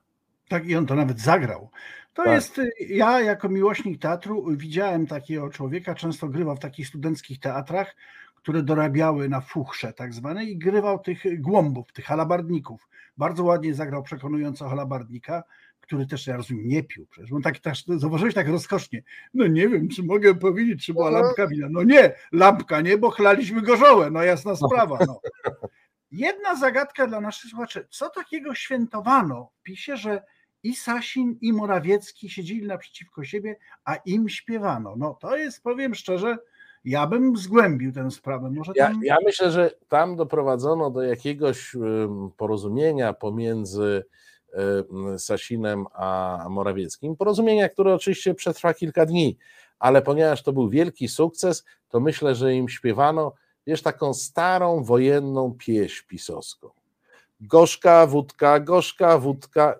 [0.49, 1.69] Tak, i on to nawet zagrał.
[2.13, 2.33] To Tak.
[2.33, 7.95] jest, y, ja jako miłośnik teatru widziałem takiego człowieka, często grywał w takich studenckich teatrach,
[8.35, 12.87] które dorabiały na fuchsze tak zwane i grywał tych głąbów, tych halabardników.
[13.17, 15.43] Bardzo ładnie zagrał przekonująco halabardnika,
[15.89, 17.33] który też, ja rozumiem, nie pił przecież.
[17.33, 19.03] On tak, tak zauważyłeś tak rozkosznie.
[19.33, 21.67] No nie wiem, czy mogę powiedzieć, czy była lampka wina.
[21.71, 24.97] No nie, lampka nie, bo chlaliśmy gorzołę, no jasna sprawa.
[25.07, 25.21] No.
[26.11, 27.87] Jedna zagadka dla naszych słuchaczy.
[27.89, 30.23] Co takiego świętowano w PiSie, że
[30.63, 34.95] i Sasin, i Morawiecki siedzieli naprzeciwko siebie, a im śpiewano?
[34.97, 36.37] No to jest, powiem szczerze,
[36.83, 38.51] ja bym zgłębił tę sprawę.
[38.51, 38.99] Może Ja, tam...
[39.03, 41.75] ja myślę, że tam doprowadzono do jakiegoś
[42.37, 44.03] porozumienia pomiędzy
[45.17, 47.15] Sasinem a Morawieckim.
[47.15, 49.37] Porozumienia, które oczywiście przetrwa kilka dni,
[49.79, 53.33] ale ponieważ to był wielki sukces, to myślę, że im śpiewano,
[53.67, 56.69] wiesz, taką starą wojenną pieśń pisowską.
[57.41, 59.79] Gorzka wódka, gorzka wódka.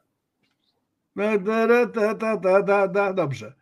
[1.16, 3.14] Da, da, da, da, da, da.
[3.14, 3.54] Dobrze.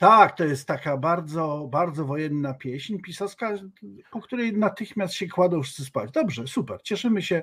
[0.00, 3.54] Tak, to jest taka bardzo, bardzo wojenna pieśń pisowska,
[4.10, 6.10] po której natychmiast się kładą wszyscy spać.
[6.10, 7.42] Dobrze, super, cieszymy się.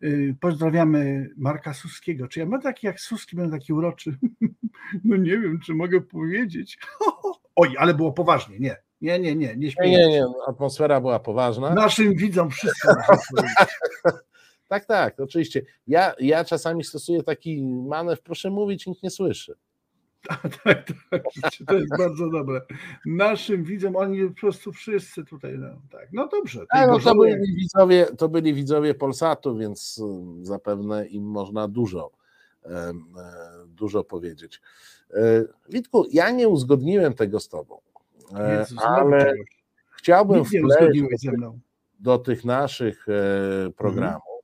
[0.00, 2.28] Yy, Pozdrawiamy Marka Suskiego.
[2.28, 4.16] Czy ja będę taki jak Suski, będę taki uroczy?
[5.04, 6.78] No nie wiem, czy mogę powiedzieć.
[7.56, 8.58] Oj, ale było poważnie.
[8.58, 11.74] Nie, nie, nie, nie, nie śmieję nie, nie, atmosfera była poważna.
[11.74, 12.94] Naszym widzom wszystko.
[14.68, 15.62] Tak, tak, oczywiście.
[15.86, 19.56] Ja, ja czasami stosuję taki manewr, proszę mówić, nikt nie słyszy.
[20.64, 21.22] Tak, tak,
[21.66, 22.60] to jest bardzo dobre.
[23.06, 26.08] Naszym widzom, oni po prostu wszyscy tutaj, no, tak.
[26.12, 26.66] No dobrze.
[26.72, 32.10] Tak, no to, byli widzowie, to byli widzowie Polsatu, więc y, zapewne im można dużo,
[32.64, 32.92] e,
[33.66, 34.60] dużo powiedzieć.
[35.14, 37.80] E, Witku, ja nie uzgodniłem tego z tobą,
[38.36, 39.34] e, Jezus, ale
[39.96, 41.02] chciałbym wpleść
[42.00, 43.06] do tych naszych
[43.76, 44.36] programów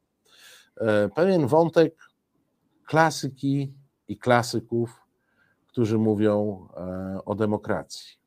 [0.76, 1.94] e, pewien wątek
[2.86, 3.72] klasyki
[4.08, 5.01] i klasyków,
[5.72, 8.18] którzy mówią e, o demokracji.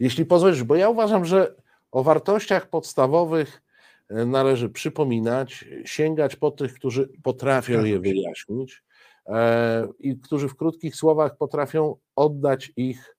[0.00, 1.54] Jeśli pozwolisz, bo ja uważam, że
[1.92, 3.62] o wartościach podstawowych
[4.08, 8.82] e, należy przypominać, sięgać po tych, którzy potrafią je wyjaśnić
[9.26, 13.16] e, i którzy w krótkich słowach potrafią oddać ich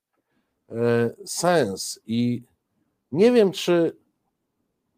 [1.26, 2.00] sens.
[2.06, 2.44] I
[3.12, 3.98] nie wiem, czy,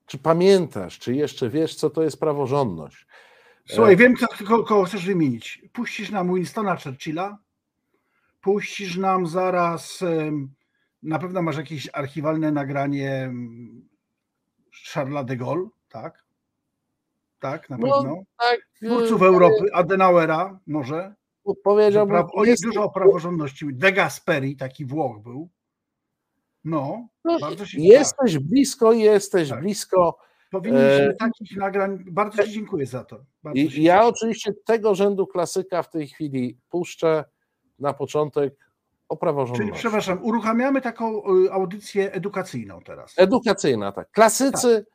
[0.05, 3.07] czy pamiętasz, czy jeszcze wiesz, co to jest praworządność.
[3.65, 4.13] Słuchaj, wiem,
[4.47, 5.61] kogo chcesz wymienić.
[5.73, 7.37] Puścisz nam Winstona Churchilla,
[8.41, 10.03] puścisz nam zaraz,
[11.03, 13.33] na pewno masz jakieś archiwalne nagranie
[14.93, 16.23] Charlesa de Gaulle, tak?
[17.39, 18.23] Tak, na No, pewno.
[18.39, 21.13] Tak, Twórców e, Europy, Adenauera może.
[21.47, 22.27] że Powiedziałbym, Pra...
[22.33, 23.65] O, jest dużo o praworządności.
[23.73, 25.49] De Gasperi, taki Włoch był.
[26.63, 29.59] No, no, bardzo się jesteś blisko, jesteś Tak.
[29.61, 30.17] blisko.
[30.51, 32.03] powinniśmy e, takich nagrań.
[32.07, 33.25] Bardzo Ci dziękuję za to.
[33.43, 34.03] Bardzo ja cieszę.
[34.05, 37.25] oczywiście tego rzędu klasyka w tej chwili puszczę
[37.79, 38.53] na początek
[39.09, 39.73] o Czyli, praworządności.
[39.73, 43.13] przepraszam, uruchamiamy taką y, audycję edukacyjną teraz.
[43.17, 44.11] Edukacyjna, tak.
[44.11, 44.85] Klasycy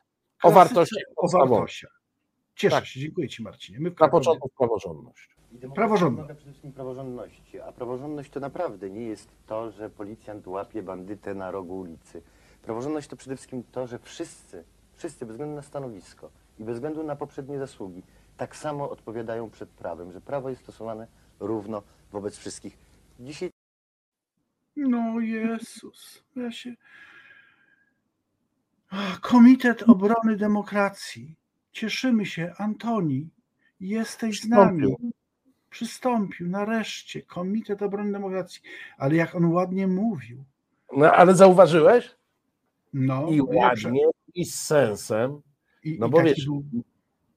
[0.43, 2.01] o Klasycy wartościach O wartościach.
[2.55, 2.85] Cieszę Tak.
[2.85, 3.79] się, dziękuję Ci Marcinie.
[3.79, 5.29] My Na początek praworządność.
[5.75, 6.27] Praworządność.
[6.27, 11.51] Przede wszystkim praworządności, a praworządność to naprawdę nie jest to, że policjant łapie bandytę na
[11.51, 12.21] rogu ulicy.
[12.61, 17.03] Praworządność to przede wszystkim to, że wszyscy, wszyscy bez względu na stanowisko i bez względu
[17.03, 18.03] na poprzednie zasługi,
[18.37, 21.07] tak samo odpowiadają przed prawem, że prawo jest stosowane
[21.39, 21.81] równo
[22.13, 22.77] wobec wszystkich.
[23.19, 23.49] Dzisiaj
[24.75, 26.73] No Jezus, ja się...
[29.21, 31.35] Komitet Obrony Demokracji.
[31.71, 33.29] Cieszymy się, Antoni,
[33.79, 34.95] jesteś z nami.
[35.69, 36.49] Przystąpił.
[36.49, 38.61] Nareszcie, Komitet Obrony Demokracji.
[38.97, 40.43] Ale jak on ładnie mówił.
[40.97, 42.15] No ale zauważyłeś?
[42.93, 45.41] No, I ładnie, i z sensem.
[45.83, 46.63] i, No i bo wiesz, był-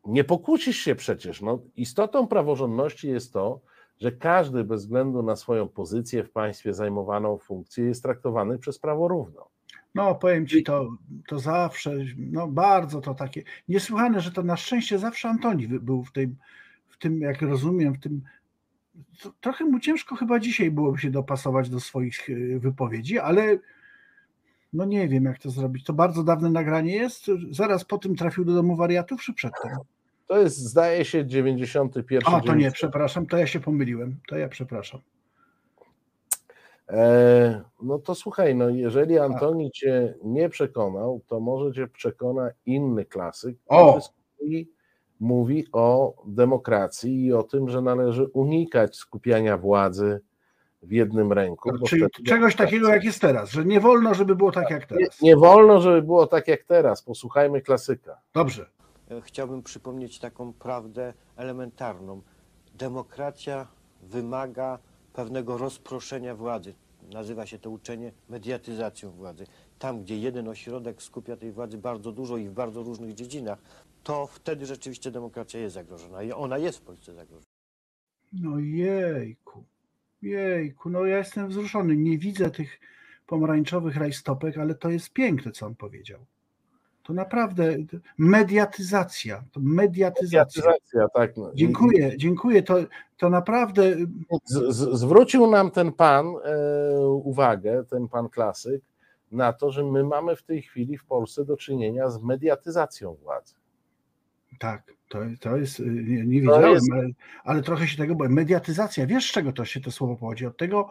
[0.06, 1.40] nie pokłócisz się przecież.
[1.42, 3.60] No, istotą praworządności jest to,
[4.00, 9.08] że każdy bez względu na swoją pozycję w państwie, zajmowaną funkcję, jest traktowany przez prawo
[9.08, 9.48] równo.
[9.94, 14.98] No, powiem ci, to, to zawsze, no bardzo to takie, niesłychane, że to na szczęście
[14.98, 16.36] zawsze Antoni był w tym,
[16.88, 18.22] w tym jak rozumiem, w tym,
[19.40, 23.58] trochę mu ciężko chyba dzisiaj byłoby się dopasować do swoich e, wypowiedzi, ale
[24.72, 25.84] no nie wiem, jak to zrobić.
[25.84, 29.72] To bardzo dawne nagranie jest, zaraz po tym trafił do domu wariatów, czy przedtem?
[30.26, 34.48] To jest, zdaje się, 91 A, to nie, przepraszam, to ja się pomyliłem, to ja
[34.48, 35.00] przepraszam.
[36.88, 43.04] E, no to słuchaj, no jeżeli Antoni cię nie przekonał, to może cię przekona inny
[43.04, 44.00] klasyk, O!
[44.36, 44.66] który
[45.20, 50.20] mówi o demokracji i o tym, że należy unikać skupiania władzy
[50.82, 51.70] w jednym ręku.
[51.86, 55.20] Czyli czegoś takiego, jak jest teraz, że nie wolno, żeby było tak jak Nie, teraz.
[55.20, 57.02] nie wolno, żeby było tak jak teraz.
[57.02, 58.20] Posłuchajmy klasyka.
[58.34, 58.66] Dobrze.
[59.10, 62.22] E, Chciałbym przypomnieć taką prawdę elementarną.
[62.74, 63.66] Demokracja
[64.02, 64.78] wymaga
[65.12, 66.74] pewnego rozproszenia władzy.
[67.12, 69.46] Nazywa się to uczenie mediatyzacją władzy.
[69.78, 73.58] Tam, gdzie jeden ośrodek skupia tej władzy bardzo dużo i w bardzo różnych dziedzinach,
[74.02, 76.22] to wtedy rzeczywiście demokracja jest zagrożona.
[76.22, 77.46] I ona jest w Polsce zagrożona.
[78.32, 79.64] No jejku,
[80.22, 81.96] jejku, no ja jestem wzruszony.
[81.96, 82.80] Nie widzę tych
[83.26, 86.26] pomarańczowych rajstopek, ale to jest piękne, co on powiedział.
[87.06, 87.76] To naprawdę
[88.18, 90.62] mediatyzacja, to mediatyzacja.
[90.62, 91.36] Mediatyzacja, tak.
[91.36, 91.50] No.
[91.54, 92.62] Dziękuję, dziękuję.
[92.62, 92.76] To,
[93.16, 93.94] to naprawdę
[94.44, 98.82] Z, z, zwrócił nam ten pan e, uwagę, ten pan klasyk,
[99.32, 103.54] na to, że my mamy w tej chwili w Polsce do czynienia z mediatyzacją władzy.
[104.58, 107.08] tak, to, to jest, y, nie, nie wiedziałem, jest- ale,
[107.44, 108.30] ale trochę się tego boję.
[108.30, 110.46] Mediatyzacja, wiesz z czego to się to słowo pochodzi?
[110.46, 110.88] Od tego,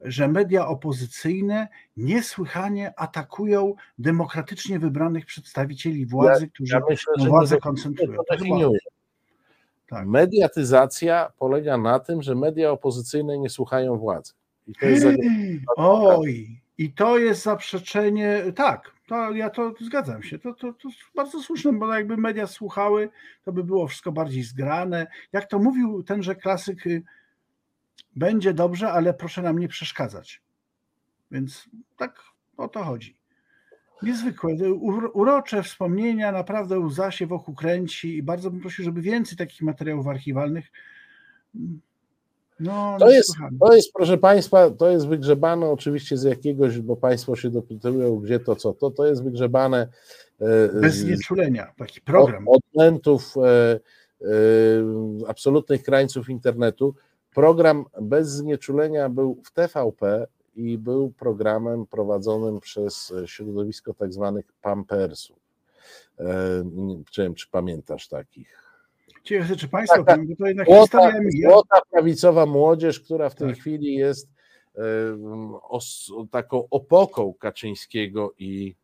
[0.00, 8.16] że media opozycyjne niesłychanie atakują demokratycznie wybranych przedstawicieli władzy, którzy Ja myślę, władzę nie koncentrują.
[8.16, 8.78] to To chyba- definiuje.
[9.88, 10.06] Tak.
[10.06, 14.32] Mediatyzacja polega na tym, że media opozycyjne nie słuchają władzy.
[14.68, 15.06] I to jest.
[15.76, 21.40] Oj, i to jest zaprzeczenie, tak, to ja to zgadzam się, to, to, to bardzo
[21.42, 23.08] słuszne, bo jakby media słuchały,
[23.44, 25.06] to by było wszystko bardziej zgrane.
[25.32, 27.02] Jak to mówił tenże klasyk, y,
[28.16, 30.42] będzie dobrze, ale proszę nam nie przeszkadzać.
[31.30, 32.20] Więc tak
[32.56, 33.18] o to chodzi.
[34.02, 39.38] Niezwykłe, uro- urocze wspomnienia, naprawdę łza się wokół kręci i bardzo bym prosił, żeby więcej
[39.38, 40.66] takich materiałów archiwalnych.
[42.60, 47.36] No, To jest, to jest, proszę Państwa, to jest wygrzebane oczywiście z jakiegoś, bo Państwo
[47.36, 49.88] się dopytują, gdzie to, co to, to jest wygrzebane
[50.40, 52.48] e, Bez znieczulenia, taki program.
[52.48, 54.28] Od, odmętów e, e,
[55.28, 56.94] absolutnych krańców internetu.
[57.38, 65.38] Program bez znieczulenia był w TVP i był programem prowadzonym przez środowisko tak zwanych pampersów.
[66.18, 66.24] E,
[66.64, 68.62] nie wiem, czy pamiętasz takich?
[69.22, 73.58] Ciekawe, czy Państwo, Tak, bo to jednak Złota, złota prawicowa młodzież, która w tej Tak.
[73.58, 74.28] chwili jest
[74.76, 74.80] e,
[75.62, 78.74] os, taką opoką Kaczyńskiego i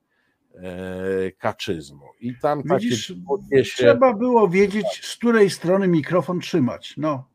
[0.55, 2.07] e, kaczyzmu.
[2.21, 3.15] I tam Widzisz,
[3.51, 6.95] takie trzeba było wiedzieć, z której strony mikrofon trzymać.
[6.97, 7.34] No.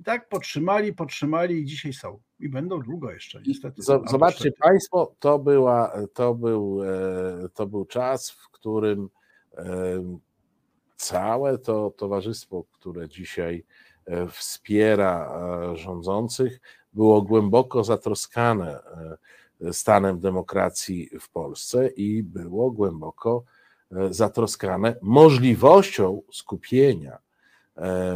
[0.00, 2.20] I tak potrzymali, potrzymali i dzisiaj są.
[2.38, 3.82] I będą długo jeszcze, niestety.
[3.82, 4.56] Zobaczcie niestety.
[4.60, 9.08] Państwo, to, była, to, był, e, to był czas, w którym
[9.56, 9.64] e,
[10.96, 13.64] całe to towarzystwo, które dzisiaj
[14.06, 15.30] e, wspiera
[15.76, 16.60] rządzących,
[16.92, 18.80] było głęboko zatroskane
[19.72, 23.44] stanem demokracji w Polsce i było głęboko
[24.10, 27.18] zatroskane możliwością skupienia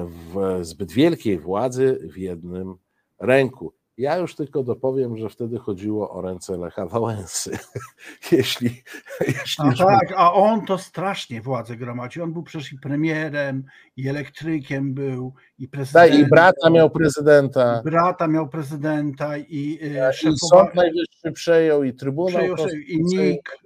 [0.07, 2.75] w zbyt wielkiej władzy w jednym
[3.21, 3.75] ręku.
[3.99, 7.59] Ja już tylko dopowiem, że wtedy chodziło o ręce Lecha Wałęsy.
[8.33, 8.83] jeśli
[9.21, 12.23] jeśli A już tak, a on to strasznie władzę gromadził.
[12.25, 13.65] On był przecież i premierem,
[13.97, 16.21] i elektrykiem był, i prezydentem.
[16.21, 21.95] i brata miał prezydenta, Brata miał prezydenta i, y, i szefowa- Sąd Najwyższy przejął, i
[21.95, 23.59] Trybunał przejął i NIK,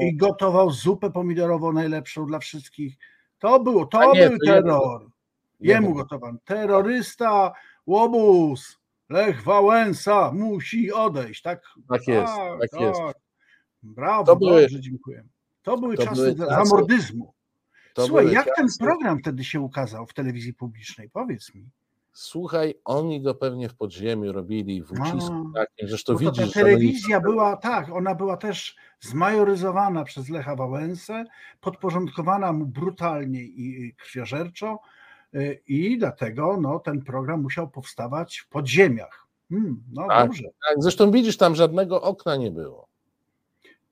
[0.00, 2.96] i, i gotował zupę pomidorową najlepszą dla wszystkich.
[3.44, 5.00] To było, A to nie, był to terror.
[5.00, 5.10] Jemu
[5.60, 5.94] jemu.
[5.94, 6.38] gotowano.
[6.44, 7.52] Terrorysta,
[7.86, 8.78] łobuz,
[9.08, 11.42] Lech Wałęsa musi odejść.
[11.42, 13.00] Tak, Tak jest, tak jest.
[13.82, 15.24] Brawo, To były- dobrze, dziękuję.
[15.62, 17.34] To były to czasy były zamordyzmu.
[17.94, 21.10] To Słuchaj, jak ten czasy- program wtedy się ukazał w telewizji publicznej?
[21.10, 21.64] Powiedz mi.
[22.16, 26.36] Słuchaj, oni go pewnie w podziemiu robili w ucisku takim, że to widzisz.
[26.36, 31.24] ta oni- telewizja była, tak, ona była też zmajoryzowana przez Lecha Wałęsę,
[31.60, 34.78] podporządkowana mu brutalnie i krwiożerczo
[35.34, 39.26] y, i dlatego no, ten program musiał powstawać w podziemiach.
[39.50, 40.26] Hmm, no Tak.
[40.26, 40.44] dobrze.
[40.68, 42.88] Tak, zresztą widzisz, tam żadnego okna nie było.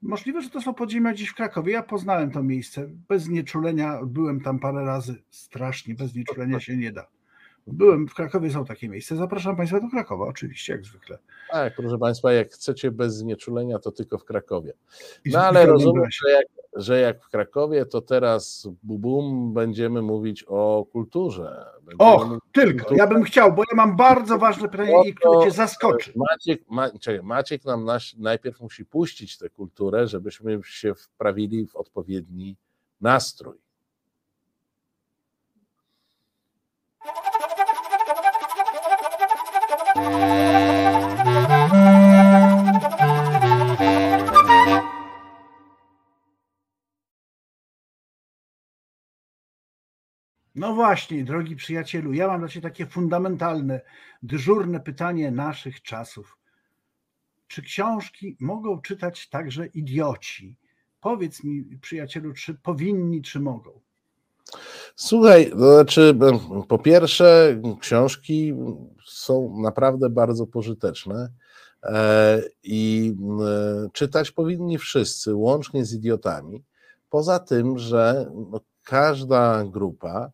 [0.03, 1.73] Możliwe, że to są podziemia gdzieś w Krakowie.
[1.73, 2.89] Ja poznałem to miejsce.
[3.09, 5.23] Bez nieczulenia byłem tam parę razy.
[5.31, 7.07] Strasznie, bez nieczulenia się nie da.
[7.67, 9.17] Byłem w Krakowie, są takie miejsca.
[9.17, 11.19] Zapraszam Państwa do Krakowa, oczywiście, jak zwykle.
[11.51, 14.73] Tak, proszę Państwa, jak chcecie bez znieczulenia, to tylko w Krakowie.
[15.27, 16.47] No ale rozumiem, że jak,
[16.77, 21.65] że jak w Krakowie, to teraz bubum będziemy mówić o kulturze.
[21.83, 22.79] Będziemy Och, tylko.
[22.79, 22.99] kulturze.
[22.99, 26.13] Ja bym chciał, bo ja mam bardzo ważne pytanie, No i które Cię zaskoczy.
[26.17, 27.87] Maciek, Ma, czekaj, Maciek nam
[28.19, 32.57] najpierw musi puścić tę kulturę, żebyśmy się wprawili w odpowiedni
[33.01, 33.59] nastrój.
[50.55, 53.81] No właśnie, drogi przyjacielu, ja mam dla Ciebie takie fundamentalne,
[54.23, 56.39] dyżurne pytanie naszych czasów.
[57.49, 60.57] Czy książki mogą czytać także idioci?
[61.01, 63.81] Powiedz mi, przyjacielu, czy powinni, czy mogą?
[64.97, 66.19] Słuchaj, to znaczy,
[66.69, 68.55] po pierwsze, książki
[69.07, 71.29] są naprawdę bardzo pożyteczne
[71.83, 73.39] e, i m,
[73.93, 76.65] czytać powinni wszyscy, łącznie z idiotami.
[77.11, 80.31] Poza tym, że no, każda grupa,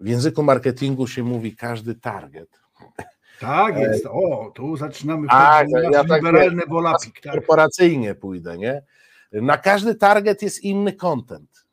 [0.00, 2.60] w języku marketingu się mówi każdy target.
[3.40, 4.06] Tak jest.
[4.06, 7.20] O, tu zaczynamy Tak, ja tak liberalny wiem, wolapik.
[7.20, 7.32] Tak?
[7.32, 8.82] Korporacyjnie pójdę, nie?
[9.32, 11.66] Na każdy target jest inny content.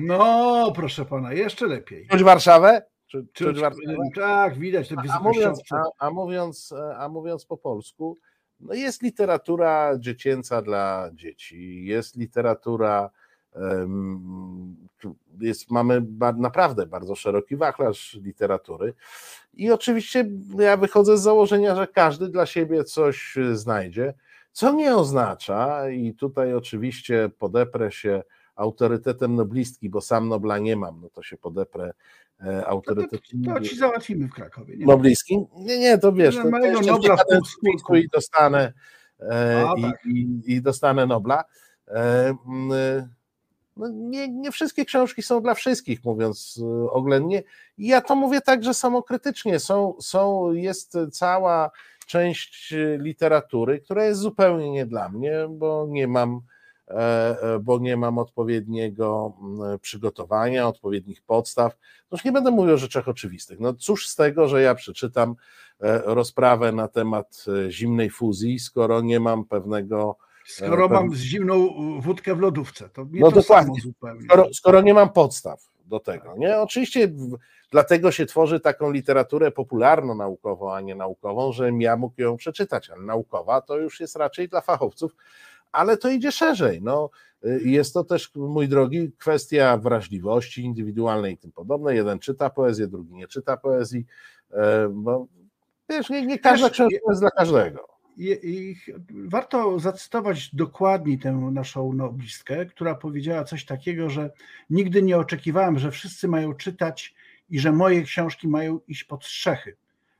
[0.00, 2.06] No, proszę pana, jeszcze lepiej.
[2.10, 2.82] Czuć Warszawę?
[3.06, 3.96] Czuć czy- Warszawę?
[4.14, 8.18] tak, widać te A mówiąc, a, a, mówiąc, a mówiąc po polsku,
[8.60, 13.10] no jest literatura dziecięca dla dzieci, jest literatura,
[15.40, 18.94] jest, mamy naprawdę bardzo szeroki wachlarz literatury
[19.54, 24.14] i oczywiście ja wychodzę z założenia, że każdy dla siebie coś e, znajdzie,
[24.52, 28.22] co nie oznacza i tutaj oczywiście podeprę się
[28.56, 31.92] autorytetem noblistki, bo sam Nobla nie mam, no to się podeprę
[32.40, 34.76] e, autorytetem To ci załatwimy w Krakowie.
[34.76, 35.46] Nie Nobliskim?
[35.56, 38.72] Nie, nie, to wiesz, to, to jeszcze Nobla w i dostanę,
[39.20, 40.06] e, A, i, tak.
[40.06, 41.44] i, i dostanę Nobla.
[41.88, 42.34] E,
[42.72, 43.08] e,
[43.76, 47.42] no nie, nie wszystkie książki są dla wszystkich, mówiąc e, oględnie.
[47.78, 49.58] Ja to mówię także samokrytycznie.
[49.60, 51.70] Są, są, jest cała
[52.06, 56.40] część e, literatury, która jest zupełnie nie dla mnie, bo nie mam
[56.88, 56.94] e,
[57.42, 61.76] e, bo nie mam odpowiedniego mm, przygotowania, odpowiednich podstaw.
[62.10, 63.60] No nie będę mówił o rzeczach oczywistych.
[63.60, 65.36] No cóż z tego, że ja przeczytam
[65.80, 70.16] e, rozprawę na temat zimnej fuzji, skoro nie mam pewnego.
[70.46, 71.68] Skoro e, mam z zimną
[72.00, 73.80] wódkę w lodówce, to nie No to dokładnie.
[73.80, 74.24] zupełnie.
[74.24, 76.34] Skoro, skoro nie mam podstaw do tego.
[76.36, 76.58] Nie?
[76.60, 77.12] Oczywiście
[77.70, 83.02] dlatego się tworzy taką literaturę popularno-naukową, a nie naukową, żebym ja mógł ją przeczytać, ale
[83.02, 85.16] naukowa to już jest raczej dla fachowców,
[85.72, 86.82] ale to idzie szerzej.
[86.82, 87.10] No,
[87.44, 91.94] y, jest to też, mój drogi, kwestia wrażliwości indywidualnej i tym podobne.
[91.94, 94.06] Jeden czyta poezję, drugi nie czyta poezji,
[94.52, 95.26] e, bo
[95.90, 97.93] wiesz, nie, nie każda książka jest dla każdego.
[98.16, 98.76] I, i
[99.10, 104.30] warto zacytować dokładnie tę naszą noblistkę, która powiedziała coś takiego, że
[104.70, 107.14] nigdy nie oczekiwałem, że wszyscy mają czytać
[107.50, 109.76] i że moje książki mają iść pod strzechy.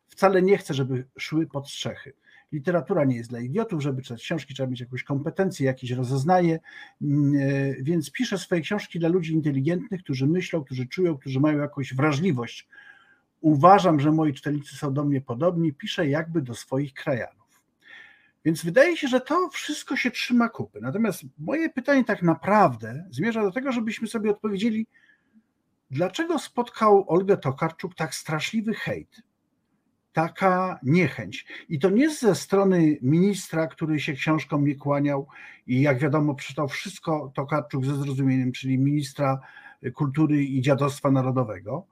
[0.08, 2.12] Wcale nie chcę, żeby szły pod strzechy.
[2.52, 6.60] Literatura nie jest dla idiotów, żeby czytać książki, trzeba mieć jakąś kompetencję, jakieś rozeznanie,
[7.02, 11.58] mm, e, więc piszę swoje książki dla ludzi inteligentnych, którzy myślą, którzy czują, którzy mają
[11.58, 12.68] jakąś wrażliwość.
[13.40, 17.43] Uważam, że moi czytelnicy są do mnie podobni, piszę jakby do swoich krajanów.
[18.44, 20.80] Więc wydaje się, że to wszystko się trzyma kupy.
[20.82, 24.86] Natomiast moje pytanie tak naprawdę zmierza do tego, żebyśmy sobie odpowiedzieli,
[25.90, 29.22] dlaczego spotkał Olgę Tokarczuk tak straszliwy hejt,
[30.12, 31.46] taka niechęć.
[31.68, 35.26] I to nie ze strony ministra, który się książką nie kłaniał
[35.66, 39.40] i jak wiadomo przeczytał wszystko Tokarczuk ze zrozumieniem, czyli ministra
[39.94, 41.86] kultury i dziadostwa narodowego,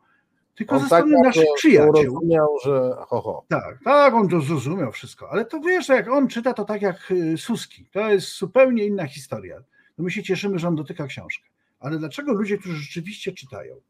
[0.55, 2.14] tylko ze strony bardzo naszych przyjaciół.
[2.14, 3.44] Rozumiał, że ho, ho.
[3.48, 6.82] Tak, tak, on to zrozumiał wszystko, ale to wiesz, że jak on czyta, to tak
[6.82, 9.62] jak y, Suski, to jest zupełnie inna historia.
[9.98, 11.48] No my się cieszymy, że on dotyka książkę,
[11.80, 13.80] ale dlaczego ludzie, którzy rzeczywiście czytają,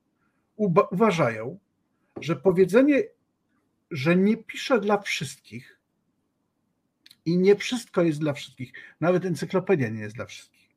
[0.56, 1.58] uważają,
[2.20, 3.02] że powiedzenie,
[3.90, 5.80] że nie pisze dla wszystkich
[7.24, 10.68] i nie wszystko jest dla wszystkich, nawet encyklopedia nie jest dla wszystkich.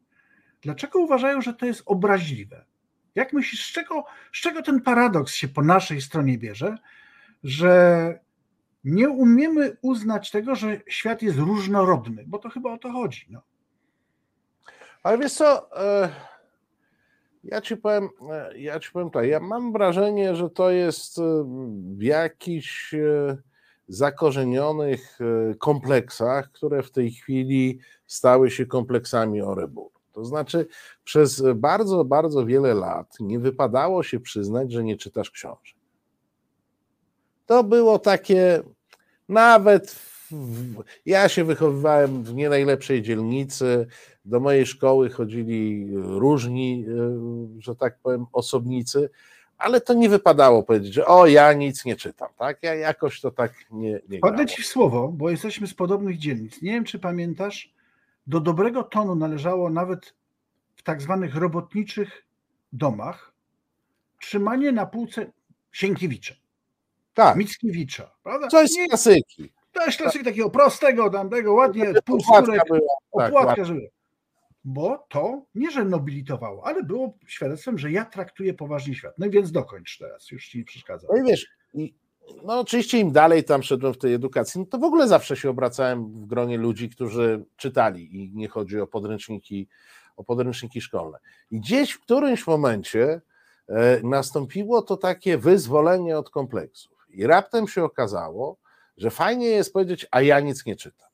[0.62, 2.66] dlaczego uważają, że to jest obraźliwe?
[3.16, 6.78] Jak myślisz, z czego, z czego ten paradoks się po naszej stronie bierze,
[7.44, 8.20] że
[8.84, 13.26] nie umiemy uznać tego, że świat jest różnorodny, bo to chyba o to chodzi.
[13.30, 13.42] No.
[15.04, 16.10] Ale wiesz co, e,
[17.44, 21.22] ja ci powiem, e, ja ci powiem tak, ja mam wrażenie, że to jest e,
[21.98, 22.96] w jakichś
[23.88, 25.20] zakorzenionych
[25.60, 29.95] kompleksach, które w tej chwili stały się kompleksami Oreburu.
[30.16, 30.68] To znaczy,
[31.04, 35.76] przez bardzo, bardzo wiele lat nie wypadało się przyznać, że nie czytasz książek.
[37.46, 38.64] To było takie,
[39.30, 39.92] nawet
[40.32, 43.88] w, ja się wychowywałem w nie najlepszej dzielnicy.
[44.26, 46.86] Do mojej szkoły chodzili różni,
[47.58, 49.10] e, że tak powiem, osobnicy,
[49.58, 52.58] ale to nie wypadało powiedzieć, że o, ja nic nie czytam, tak?
[52.62, 54.00] Ja jakoś to tak nie.
[54.10, 56.62] nie Padnę ci w słowo, bo jesteśmy z podobnych dzielnic.
[56.62, 57.75] Nie wiem, czy pamiętasz,
[58.28, 60.14] do dobrego tonu należało nawet
[60.76, 62.26] w tak zwanych robotniczych
[62.74, 63.34] domach
[64.22, 65.32] trzymanie na półce
[65.72, 66.36] Sienkiewicza.
[67.14, 67.38] Tak.
[67.38, 68.48] Mickiewicza, prawda?
[68.48, 69.52] Coś z klasyki.
[69.72, 72.62] To jest klasyk takiego prostego, tamtego, ładnie, półskórek,
[73.12, 73.90] opłatka, tak, żeby...
[74.64, 79.14] Bo to nie, że nobilitowało, ale było świadectwem, że ja traktuję poważnie świat.
[79.18, 81.08] No i więc dokończ teraz, już ci nie przeszkadza.
[81.12, 81.48] No i wiesz,
[82.44, 85.50] no oczywiście im dalej tam szedłem w tej edukacji, no to w ogóle zawsze się
[85.50, 89.68] obracałem w gronie ludzi, którzy czytali i nie chodzi o podręczniki,
[90.18, 91.18] o podręczniki szkolne.
[91.52, 93.22] I gdzieś w którymś momencie
[93.70, 97.08] e, nastąpiło to takie wyzwolenie od kompleksów.
[97.10, 98.58] I raptem się okazało,
[98.98, 101.10] że fajnie jest powiedzieć, a ja nic nie czytam.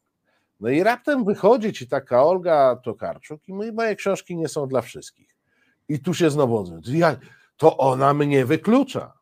[0.59, 4.81] No i raptem wychodzi ci taka Olga Tokarczuk i mówi, moje książki nie są dla
[4.81, 5.35] wszystkich.
[5.89, 7.15] I tu się znowu odzywa,
[7.57, 9.20] to ona mnie wyklucza.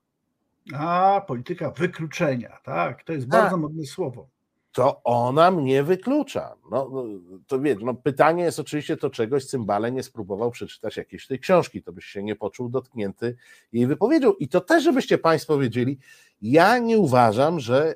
[0.74, 3.41] A, polityka wykluczenia, tak, to jest tak.
[3.41, 4.28] bardzo modne słowo.
[4.72, 6.55] To ona mnie wyklucza.
[6.72, 7.03] No, no,
[7.47, 11.84] to wiesz, no pytanie jest oczywiście to czegoś, Cymbale nie spróbował przeczytać jakiejś tej książki,
[11.84, 13.36] to byś się nie poczuł dotknięty
[13.74, 14.34] jej wypowiedzią.
[14.34, 15.99] I to też, żebyście Państwo wiedzieli,
[16.41, 17.95] ja nie uważam, że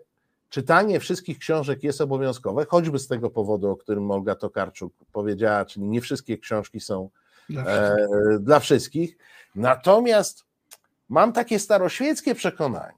[0.50, 5.86] czytanie wszystkich książek jest obowiązkowe, choćby z tego powodu, o którym Olga Tokarczuk powiedziała, czyli
[5.86, 7.10] nie wszystkie książki są
[7.50, 8.36] dla wszystkich.
[8.36, 9.18] E, dla wszystkich.
[9.56, 10.46] Natomiast
[11.10, 12.98] mam takie staroświeckie przekonanie,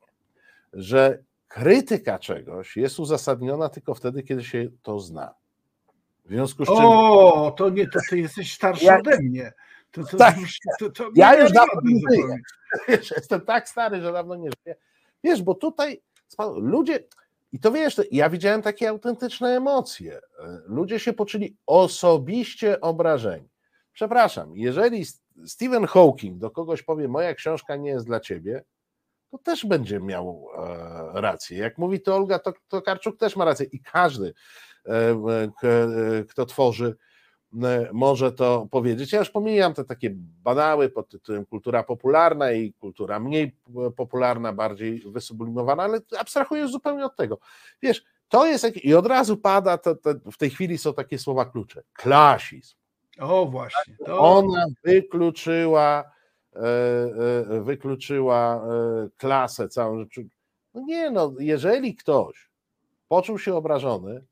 [0.74, 5.34] że krytyka czegoś jest uzasadniona tylko wtedy, kiedy się to zna.
[6.26, 6.78] W związku z czym.
[6.78, 9.54] O, to nie, to ty jesteś starszy ja, ode mnie.
[9.92, 10.36] To, to, tak,
[10.80, 12.38] to, to ja już dawno nie żyję.
[13.18, 14.76] jestem tak stary, że dawno nie żyję.
[15.24, 16.02] Wiesz, bo tutaj
[16.58, 17.00] ludzie,
[17.52, 20.20] i to wiesz, ja widziałem takie autentyczne emocje.
[20.66, 23.50] Ludzie się poczuli osobiście obrażeni.
[23.94, 25.06] Przepraszam, jeżeli
[25.46, 28.64] Stephen Hawking do kogoś powie, moja książka nie jest dla ciebie,
[29.32, 31.58] to też będzie miał e, rację.
[31.58, 34.34] Jak mówi to Olga, to, to Karczuk też ma rację i każdy,
[34.86, 36.96] e, kto tworzy
[37.64, 39.14] E, może to powiedzieć.
[39.14, 40.10] Ja już pomijam te takie
[40.44, 43.56] banały pod tytułem kultura popularna i kultura mniej
[43.96, 47.40] popularna, bardziej wysublimowana, ale abstrahuję zupełnie od tego.
[47.82, 51.46] Wiesz, to jest i od razu pada, to, to w tej chwili są takie słowa
[51.46, 51.84] klucze.
[51.94, 52.76] Klasizm.
[53.20, 53.96] O właśnie.
[54.06, 54.20] To...
[54.20, 56.12] Ona wykluczyła,
[56.56, 58.68] e, e, wykluczyła
[59.18, 60.20] klasę całą rzecz.
[60.74, 62.50] No nie, no, jeżeli ktoś
[63.08, 64.26] poczuł się obrażony,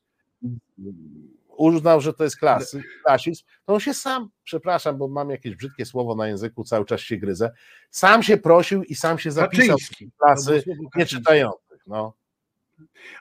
[1.57, 5.86] uznał, że to jest klasy, klasizm, to on się sam, przepraszam, bo mam jakieś brzydkie
[5.86, 7.51] słowo na języku, cały czas się gryzę,
[7.89, 10.63] sam się prosił i sam się zapisał w klasy
[10.95, 11.88] nieczytających.
[11.88, 12.13] No.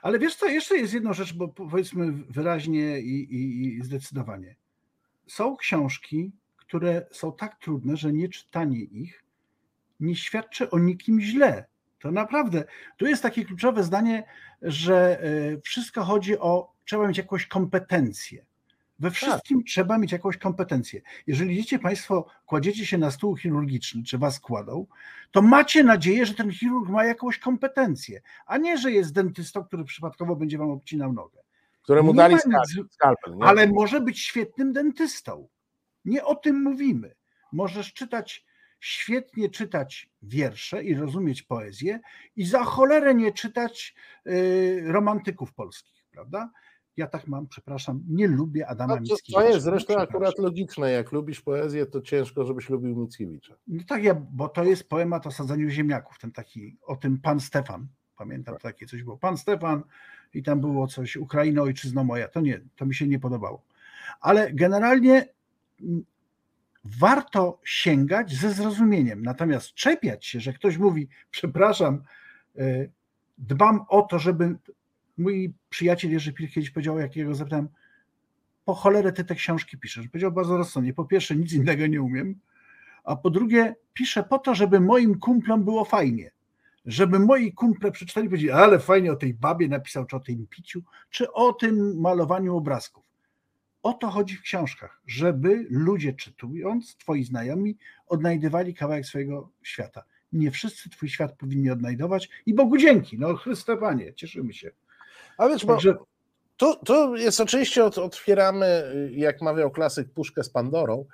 [0.01, 4.55] Ale wiesz co, jeszcze jest jedna rzecz, bo powiedzmy wyraźnie i, i, i zdecydowanie.
[5.33, 9.23] Są książki, które są tak trudne, że nieczytanie ich
[9.99, 11.65] nie świadczy o nikim źle.
[11.99, 12.63] To naprawdę,
[12.97, 14.23] tu jest takie kluczowe zdanie,
[14.61, 18.45] że e, wszystko chodzi o trzeba mieć jakąś kompetencję.
[18.99, 19.17] We tak.
[19.17, 19.67] wszystkim tak.
[19.67, 21.01] trzeba mieć jakąś kompetencję.
[21.27, 24.85] Jeżeli idziecie Państwo, kładziecie się na stół chirurgiczny, czy Was kładą,
[25.31, 29.83] to macie nadzieję, że ten chirurg ma jakąś kompetencję, a nie, że jest dentystą, który
[29.83, 31.43] przypadkowo będzie Wam obcinał nogę.
[31.83, 32.35] Któremu dali
[32.91, 33.35] skalpel.
[33.35, 33.45] Nie?
[33.45, 35.47] Ale może być świetnym dentystą.
[36.05, 37.15] Nie o tym mówimy.
[37.51, 38.45] Możesz czytać
[38.83, 41.99] świetnie czytać wiersze i rozumieć poezję
[42.35, 43.95] i za cholerę nie czytać
[44.27, 46.51] y, romantyków polskich, prawda?
[46.97, 49.39] Ja tak mam, przepraszam, nie lubię Adama no, Mickiewicza.
[49.39, 50.91] To jest zresztą akurat logiczne.
[50.91, 53.55] Jak lubisz poezję, to ciężko, żebyś lubił Mickiewicza.
[53.67, 57.39] No tak, ja, bo to jest poemat o sadzeniu ziemniaków, ten taki, o tym Pan
[57.39, 57.87] Stefan.
[58.17, 58.61] Pamiętam, tak.
[58.63, 59.17] takie coś było.
[59.17, 59.83] Pan Stefan
[60.33, 62.27] i tam było coś, Ukraina, ojczyzna moja.
[62.27, 63.63] To nie, to mi się nie podobało.
[64.21, 65.27] Ale generalnie
[65.81, 66.03] mm,
[66.83, 69.23] warto sięgać ze zrozumieniem.
[69.23, 72.03] Natomiast czepiać się, że ktoś mówi, przepraszam,
[72.57, 72.87] e,
[73.37, 74.55] dbam o to, żeby
[75.17, 77.67] mój przyjaciel Jerzy Pil kiedyś powiedział, jakiego zapytałem,
[78.65, 80.07] po cholerę ty te książki piszesz?
[80.07, 82.39] Powiedział bardzo rozsądnie, po pierwsze nic innego nie umiem,
[83.03, 86.31] a po drugie piszę po to, żeby moim kumplom było fajnie.
[86.85, 90.47] Żeby moi kumple przeczytali i powiedzieli, ale fajnie o tej babie napisał, czy o tym
[90.47, 93.05] piciu, czy o tym malowaniu obrazków.
[93.83, 97.77] O to chodzi w książkach, żeby ludzie czytując, twoi znajomi,
[98.07, 100.03] odnajdywali kawałek swojego świata.
[100.33, 104.71] Nie wszyscy twój świat powinni odnajdować i Bogu dzięki, no Chryste Panie, cieszymy się.
[105.37, 105.77] A wiesz, bo
[106.85, 111.05] tu jest oczywiście, od, otwieramy, jak mawiał klasyk, puszkę z Pandorą.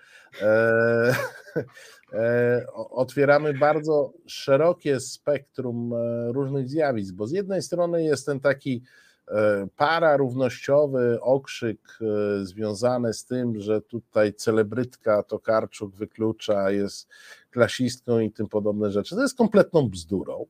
[0.42, 1.16] E,
[2.14, 8.84] e, otwieramy bardzo szerokie spektrum e, różnych zjawisk, bo z jednej strony jest ten taki
[9.28, 17.08] e, para równościowy okrzyk e, związany z tym, że tutaj celebrytka Tokarczuk wyklucza, jest
[17.50, 19.16] klasistką i tym podobne rzeczy.
[19.16, 20.46] To jest kompletną bzdurą.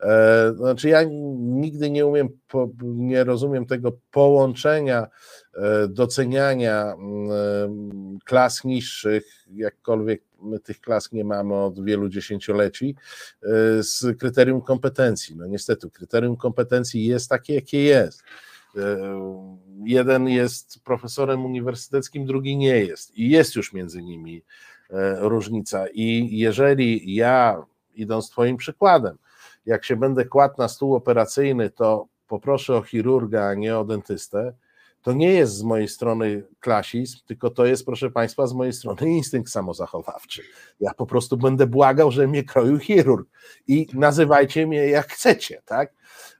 [0.00, 1.00] E, znaczy, ja
[1.38, 2.28] nigdy nie umiem,
[2.82, 5.06] nie rozumiem tego połączenia,
[5.54, 9.24] e, doceniania mm, klas niższych,
[9.54, 12.96] jakkolwiek my tych klas nie mamy od wielu dziesięcioleci,
[13.42, 13.46] e,
[13.82, 15.36] z kryterium kompetencji.
[15.36, 18.22] No niestety, kryterium kompetencji jest takie, jakie jest.
[19.84, 23.16] Jeden jest profesorem uniwersyteckim, drugi nie jest.
[23.18, 24.42] I jest już między nimi
[25.18, 25.86] różnica.
[25.88, 27.62] I jeżeli ja,
[27.94, 29.18] idąc Twoim przykładem,
[29.66, 34.52] jak się będę kładł na stół operacyjny, to poproszę o chirurga, a nie o dentystę,
[35.02, 39.10] to nie jest z mojej strony klasizm, tylko to jest, proszę Państwa, z mojej strony
[39.10, 40.42] instynkt samozachowawczy.
[40.80, 43.28] Ja po prostu będę błagał, że mnie kroił chirurg
[43.68, 45.92] i nazywajcie mnie jak chcecie, tak?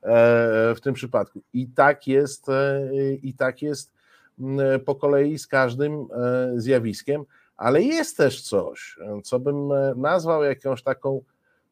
[0.02, 1.42] E, w tym przypadku.
[1.52, 2.90] I tak jest, e,
[3.22, 3.92] i tak jest
[4.38, 7.24] mm, po kolei z każdym e, zjawiskiem,
[7.56, 11.22] ale jest też coś, co bym nazwał jakąś taką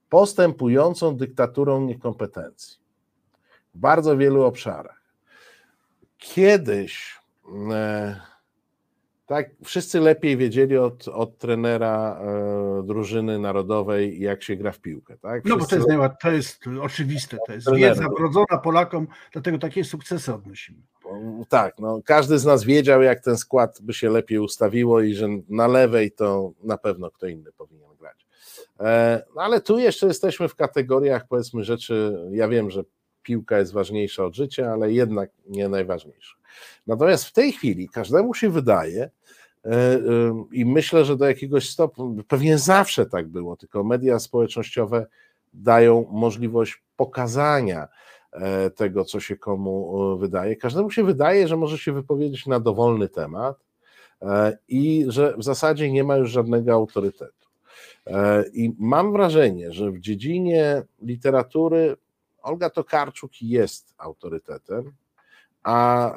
[0.09, 2.79] postępującą dyktaturą niekompetencji
[3.75, 5.01] w bardzo wielu obszarach.
[6.19, 7.21] Kiedyś
[7.73, 8.21] e,
[9.27, 15.19] tak wszyscy lepiej wiedzieli od, od trenera e, drużyny narodowej, jak się gra w piłkę.
[15.19, 15.45] Tak?
[15.45, 15.89] No bo to jest,
[16.23, 20.79] to jest oczywiste, to jest wiedza wrodzona Polakom, dlatego takie sukcesy odnosimy.
[21.49, 25.29] Tak, no, każdy z nas wiedział, jak ten skład by się lepiej ustawiło i że
[25.49, 27.85] na lewej to na pewno kto inny powinien
[28.81, 32.19] E, no ale tu jeszcze jesteśmy w kategoriach, powiedzmy, rzeczy.
[32.31, 32.85] Ja wiem, że
[33.25, 36.37] piłka jest ważniejsza od życia, ale jednak nie najważniejsza.
[36.87, 40.01] Natomiast w tej chwili każdemu się wydaje, e, e,
[40.53, 45.07] i myślę, że do jakiegoś stopnia, pewnie zawsze tak było, tylko media społecznościowe
[45.55, 47.89] dają możliwość pokazania
[48.75, 50.57] tego, co się komu wydaje.
[50.57, 53.57] Każdemu się wydaje, że może się wypowiedzieć na dowolny temat
[54.69, 57.45] i że w zasadzie nie ma już żadnego autorytetu.
[58.07, 61.97] E, I mam wrażenie, że w dziedzinie literatury
[62.45, 64.93] Olga Tokarczuk jest autorytetem,
[65.63, 66.15] a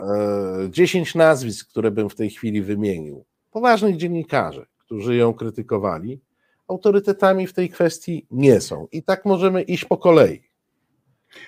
[0.69, 6.21] 10 e, nazwisk, które bym w tej chwili wymienił, poważnych dziennikarzy, którzy ją krytykowali,
[6.67, 8.88] autorytetami w tej kwestii nie są.
[8.91, 10.43] I tak możemy iść po kolei.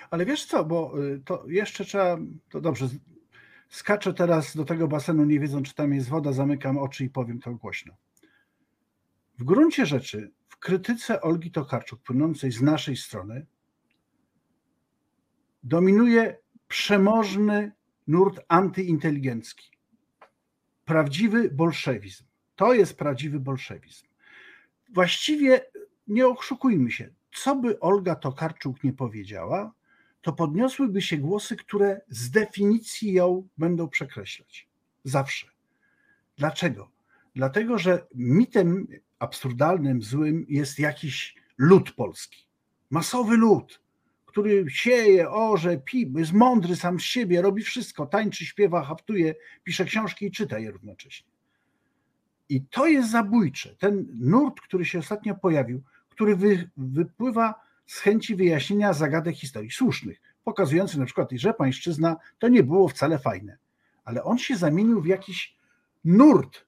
[0.09, 2.17] Ale wiesz co, bo y, to jeszcze trzeba,
[2.49, 2.87] to dobrze,
[3.69, 7.39] skaczę teraz do tego basenu, nie wiedząc, czy tam jest woda, zamykam oczy i powiem
[7.39, 7.93] to głośno.
[9.39, 13.45] W gruncie rzeczy w krytyce Olgi Tokarczuk płynącej z naszej strony
[15.63, 16.37] dominuje
[16.67, 17.71] przemożny
[18.07, 19.71] nurt antyinteligencki.
[20.85, 22.23] Prawdziwy bolszewizm.
[22.55, 24.05] To jest prawdziwy bolszewizm.
[24.93, 25.61] Właściwie
[26.07, 29.73] nie oszukujmy się, co by Olga Tokarczuk nie powiedziała,
[30.21, 34.67] to podniosłyby się głosy, które z definicji ją będą przekreślać.
[35.03, 35.47] Zawsze.
[36.37, 36.89] Dlaczego?
[37.35, 38.87] Dlatego, że mitem
[39.19, 42.45] absurdalnym, złym jest jakiś lud polski.
[42.89, 43.81] Masowy lud,
[44.39, 49.85] który sieje, orze, pi, jest mądry sam z siebie, robi wszystko, tańczy, śpiewa, haftuje, pisze
[49.85, 51.31] książki i czyta je równocześnie.
[52.49, 53.75] I to jest zabójcze.
[53.75, 60.21] Ten nurt, który się ostatnio pojawił, który wy, wypływa z chęci wyjaśnienia zagadek historii słusznych,
[60.43, 63.57] pokazujący na przykład, że pańszczyzna to nie było wcale fajne.
[64.03, 65.57] Ale on się zamienił w jakiś
[66.05, 66.65] nurt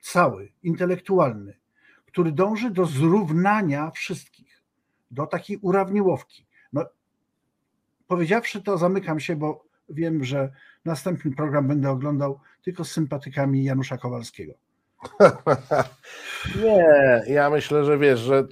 [0.00, 1.58] cały, intelektualny,
[2.06, 4.62] który dąży do zrównania wszystkich,
[5.10, 6.46] do takiej urawniłowki.
[6.72, 6.86] No,
[8.12, 10.52] powiedziawszy to, zamykam się, bo wiem, że
[10.84, 14.52] następny program będę oglądał tylko z sympatykami Janusza Kowalskiego.
[16.62, 18.44] Nie, ja myślę, że wiesz, że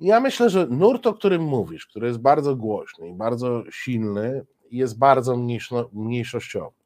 [0.00, 4.98] ja myślę, że nurt, o którym mówisz, który jest bardzo głośny i bardzo silny, jest
[4.98, 5.36] bardzo
[5.92, 6.76] mniejszościowy.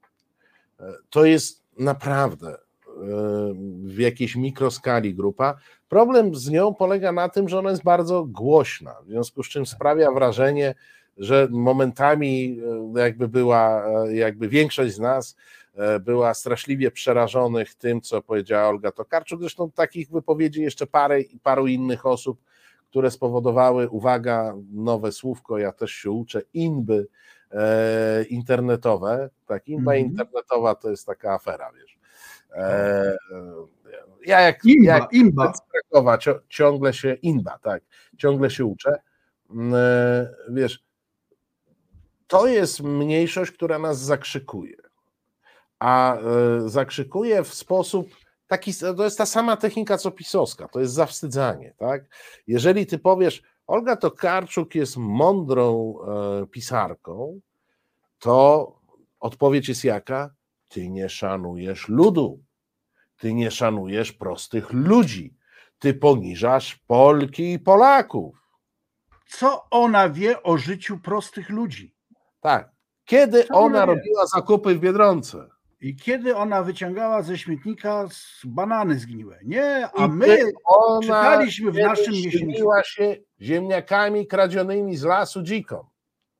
[1.11, 2.57] To jest naprawdę
[3.85, 5.55] w jakiejś mikroskali grupa.
[5.89, 9.67] Problem z nią polega na tym, że ona jest bardzo głośna, w związku z czym
[9.67, 10.75] sprawia wrażenie,
[11.19, 12.61] że momentami
[12.97, 15.37] e, jakby była, e, jakby większość z nas
[15.75, 19.41] e, była straszliwie przerażonych tym, co powiedziała Olga Tokarczuk.
[19.41, 22.41] Zresztą takich wypowiedzi jeszcze parę, paru innych osób,
[22.91, 27.07] które spowodowały, uwaga, nowe słówko, ja też się uczę, inby
[27.53, 29.31] e, internetowe.
[29.47, 30.11] Tak, inba Mhm.
[30.11, 31.99] internetowa to jest taka afera, wiesz.
[32.53, 33.17] E, e,
[34.27, 35.53] ja jak, Imba, jak imba.
[35.53, 37.83] z Krakowa ciągle się, inba, tak,
[38.17, 39.01] ciągle się uczę.
[39.51, 40.85] Mm, e, Wiesz,
[42.29, 44.77] to jest mniejszość, która nas zakrzykuje.
[45.79, 46.21] A e,
[46.69, 48.09] zakrzykuje w sposób
[48.47, 52.05] taki, to jest ta sama technika co pisowska, to jest zawstydzanie, tak?
[52.47, 55.95] Jeżeli ty powiesz, Olga Tokarczuk jest mądrą
[56.43, 57.41] e, pisarką,
[58.19, 58.73] to
[59.21, 60.35] odpowiedź jest jaka?
[60.69, 62.43] Ty nie szanujesz ludu,
[63.19, 65.35] ty nie szanujesz prostych ludzi,
[65.79, 68.37] ty poniżasz Polki i Polaków.
[69.29, 71.98] Co ona wie o życiu prostych ludzi?
[72.41, 72.71] Tak.
[73.05, 75.49] Kiedy Co ona robiła zakupy w Biedronce?
[75.81, 79.39] I kiedy ona wyciągała ze śmietnika z banany zgniłe?
[79.45, 80.39] Nie, a I my
[81.03, 82.71] czytaliśmy w naszym miesięczniku.
[82.85, 85.85] się ziemniakami kradzionymi z lasu dziką.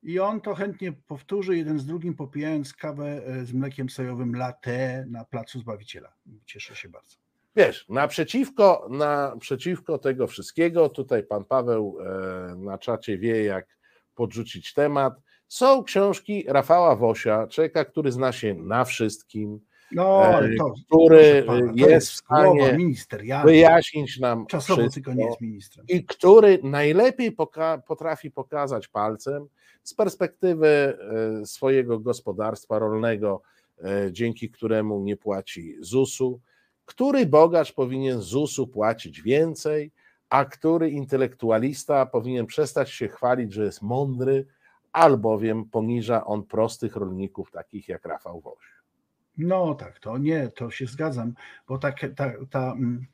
[0.03, 5.05] I on to chętnie powtórzy, jeden z drugim popijając kawę e, z mlekiem sojowym latte
[5.09, 6.13] na placu Zbawiciela.
[6.45, 7.17] Cieszę się bardzo.
[7.55, 13.77] Wiesz, naprzeciwko, naprzeciwko tego wszystkiego, tutaj pan Paweł e, na czacie wie, jak
[14.15, 15.13] podrzucić temat.
[15.49, 19.59] Są książki Rafała Wosia, człowieka, który zna się na wszystkim,
[19.91, 22.77] No, e, ale to, który pana, to jest w stanie
[23.45, 24.93] wyjaśnić nam Czasowo wszystko.
[24.93, 25.85] tylko nie jest ministrem.
[25.89, 29.47] i który najlepiej poka- potrafi pokazać palcem
[29.83, 30.67] z perspektywy
[31.41, 33.41] e, swojego gospodarstwa rolnego,
[33.83, 36.39] e, dzięki któremu nie płaci ZUS-u,
[36.85, 39.91] który bogacz powinien ZUS-u płacić więcej,
[40.29, 44.45] a który intelektualista powinien przestać się chwalić, że jest mądry,
[44.93, 48.65] albowiem poniża on prostych rolników takich jak Rafał Woś.
[49.37, 51.33] No tak, to nie, to się zgadzam,
[51.67, 53.05] bo tak, ta, ta, mm,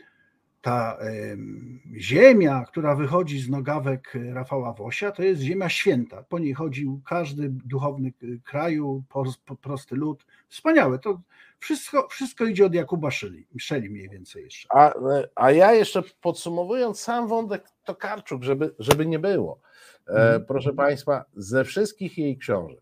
[0.61, 6.23] ta em, ziemia, która wychodzi z nogawek Rafała Wosia, to jest ziemia święta.
[6.23, 8.13] Po niej chodził każdy duchowny
[8.43, 10.25] kraju, pos- po- prosty lud.
[10.47, 11.21] Wspaniałe, to
[11.59, 14.67] wszystko, wszystko idzie od Jakuba Szyli, Szeli mniej więcej jeszcze.
[14.71, 14.93] A,
[15.35, 19.59] a ja jeszcze podsumowując sam wątek Tokarczuk, żeby, żeby nie było.
[20.07, 20.45] E, Mhm.
[20.45, 22.81] proszę Państwa, ze wszystkich jej książek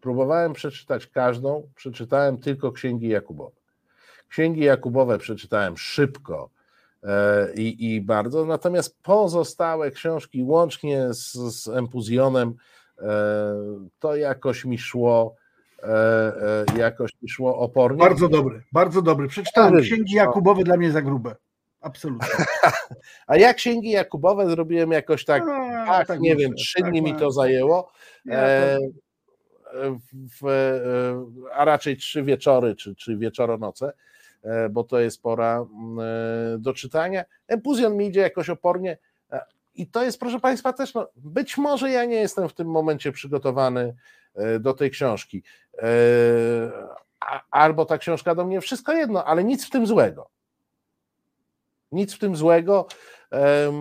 [0.00, 3.56] próbowałem przeczytać każdą, przeczytałem tylko księgi Jakubowe.
[4.28, 6.50] Księgi Jakubowe przeczytałem szybko
[7.02, 12.54] e, i, i bardzo, natomiast pozostałe książki, łącznie z, z Empuzjonem,
[12.98, 13.06] e,
[13.98, 15.34] to jakoś mi szło,
[16.76, 17.98] jakoś mi szło opornie.
[17.98, 19.28] Bardzo dobry, bardzo dobry.
[19.28, 19.86] Przeczytałem Dobry.
[19.86, 21.36] księgi Jakubowe dla mnie za grube.
[21.80, 22.28] Absolutnie.
[23.26, 27.02] A ja księgi Jakubowe zrobiłem jakoś tak, A, tak, tak nie wiem, trzy tak dni
[27.02, 27.92] mi ma- to zajęło.
[28.24, 28.84] Ja to-
[29.74, 29.98] E,
[30.40, 33.92] w, e, a raczej trzy wieczory, czy, czy wieczoronoce,
[34.42, 35.98] e, bo to jest pora mm,
[36.54, 37.24] e, do czytania.
[37.48, 38.98] Empuzjon mi idzie jakoś opornie e,
[39.74, 43.12] i to jest, proszę Państwa, też, no, być może ja nie jestem w tym momencie
[43.12, 43.94] przygotowany
[44.34, 45.42] e, do tej książki.
[45.78, 45.86] E,
[47.50, 50.30] Albo ta książka do mnie, wszystko jedno, ale nic w tym złego.
[51.92, 52.86] Nic w tym złego.
[53.32, 53.72] E,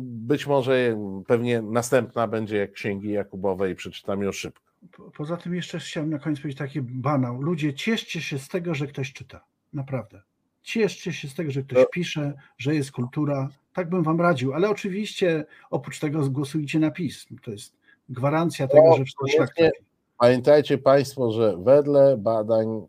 [0.00, 0.96] Być może
[1.26, 4.62] pewnie następna będzie jak księgi Jakubowej, przeczytam ją szybko.
[4.96, 7.42] Po- Poza tym jeszcze chciałem na koniec powiedzieć taki banał.
[7.42, 9.44] Ludzie, cieszcie się z tego, że ktoś czyta.
[9.72, 10.22] Naprawdę.
[10.62, 13.48] Cieszcie się z tego, że ktoś To- pisze, że jest kultura.
[13.78, 17.38] Tak bym wam radził, ale oczywiście oprócz tego zgłosujcie na pism.
[17.44, 17.76] To jest
[18.08, 19.46] gwarancja tego, że szlak koniecznie.
[19.54, 19.84] trafi.
[20.18, 22.86] Pamiętajcie Państwo, że wedle badań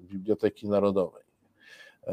[0.00, 1.22] Biblioteki Narodowej
[2.06, 2.12] e,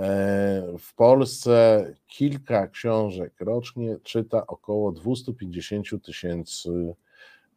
[0.80, 6.95] w Polsce kilka książek rocznie czyta około 250 tysięcy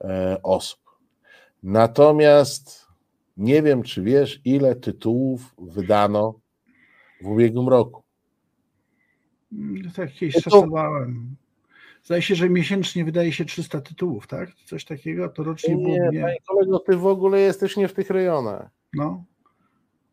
[0.01, 0.81] e, osób.
[1.63, 2.87] Natomiast
[3.37, 6.35] nie wiem, czy wiesz, ile tytułów wydano
[7.21, 8.08] w ubiegłym roku.
[9.53, 11.37] Mm, Tak kiedyś No to- szacowałem.
[12.05, 14.51] Zdaje się, że miesięcznie wydaje się 300 tytułów, tak?
[14.65, 16.21] Coś takiego, to rocznie było Nie, nie.
[16.21, 18.69] panie kolego, ty w ogóle jesteś nie w tych rejonach.
[18.95, 19.25] No,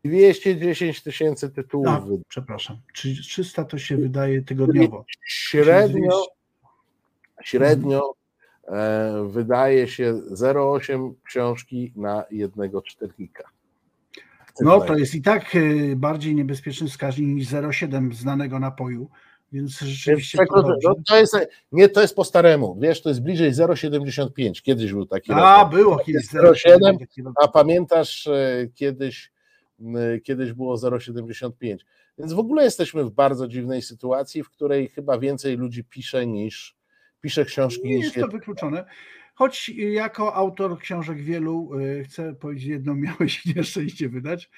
[0.04, 2.22] 210 tysięcy tytułów a, wydano.
[2.28, 2.76] przepraszam.
[2.94, 5.04] Trzy- 300 to się wydaje tygodniowo.
[5.26, 6.26] Średnio,
[7.42, 8.12] średnio
[8.68, 13.44] e, wydaje się 0,8 książki na jednego czytelnika.
[14.60, 19.10] No to jest i tak y, bardziej niebezpieczny wskaźnik niż 0,7 znanego napoju,
[19.52, 20.88] więc rzeczywiście Więc to tak, dobrze.
[20.88, 21.36] no, to jest,
[21.72, 25.98] nie, to jest po staremu, wiesz, to jest bliżej 0,75, kiedyś był taki A, było
[25.98, 29.32] kiedyś 0,7, takiego- a pamiętasz e, kiedyś,
[30.24, 31.76] kiedyś było 0,75,
[32.18, 36.76] więc w ogóle jesteśmy w bardzo dziwnej sytuacji, w której chyba więcej ludzi pisze niż
[37.20, 38.84] pisze książki Nie niż jest to wykluczone.
[39.36, 44.50] Choć jako autor książek wielu y, chcę powiedzieć jedną, miałeś nieszczęście wydać.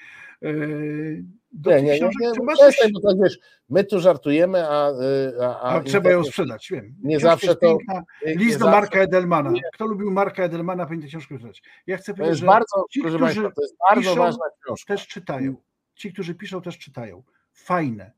[0.43, 4.89] y, Do Nie, nie, nie, książek nie, trzeba coś, tak wiesz, my tu żartujemy, a,
[4.91, 6.95] y, a, a trzeba ją sprzedać, wiem.
[7.03, 8.03] Nie Książka zawsze to- piękna.
[8.25, 9.51] List do zawsze- Marka Edelmana.
[9.73, 11.61] Kto lubił Marka Edelmana, powinien tę książkę czytać.
[11.87, 14.45] Ja chcę To powiedzieć, jest że bardzo, ci, którzy Państwa, to jest bardzo piszą, ważna
[14.65, 14.93] książka.
[14.93, 15.55] też czytają.
[15.95, 17.23] Ci, którzy piszą, też czytają.
[17.53, 18.11] Fajne.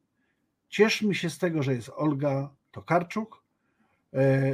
[0.70, 3.41] Cieszmy się z tego, że jest Olga Tokarczuk, e,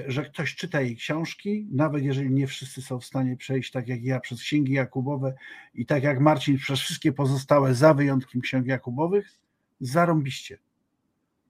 [0.08, 4.04] że ktoś czyta jej książki, nawet jeżeli nie wszyscy są w stanie przejść tak jak
[4.04, 5.34] ja przez księgi Jakubowe
[5.74, 9.40] i tak jak Marcin przez wszystkie pozostałe, za wyjątkiem księg Jakubowych,
[9.80, 10.58] zarąbiście.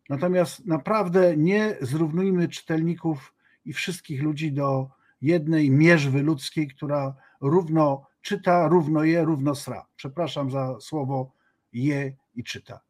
[0.09, 3.33] Natomiast naprawdę nie zrównujmy czytelników
[3.65, 4.89] i wszystkich ludzi do
[5.21, 9.85] jednej mierzwy ludzkiej, która równo czyta, równo je, równo sra.
[9.95, 11.31] Przepraszam za słowo
[11.73, 12.86] je i czyta.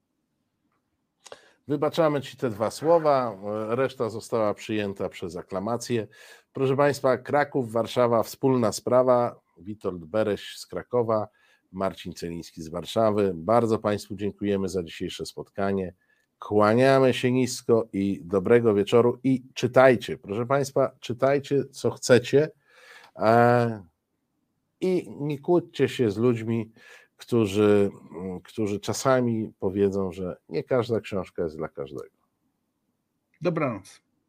[1.68, 3.38] Wybaczamy Ci te dwa słowa,
[3.70, 6.07] reszta została przyjęta przez aklamację.
[6.53, 9.39] Proszę Państwa, Kraków, Warszawa, wspólna sprawa.
[9.57, 11.28] Witold Bereś z Krakowa,
[11.72, 13.32] Marcin Celiński z Warszawy.
[13.36, 15.93] Bardzo Państwu dziękujemy za dzisiejsze spotkanie.
[16.39, 19.20] Kłaniamy się nisko i dobrego wieczoru.
[19.24, 22.49] I czytajcie, proszę Państwa, czytajcie co chcecie
[23.15, 23.84] e,
[24.82, 26.72] i nie kłóćcie się z ludźmi,
[27.18, 32.18] którzy, mm, którzy czasami powiedzą, że nie każda książka jest dla każdego.
[33.41, 34.01] Dobranoc.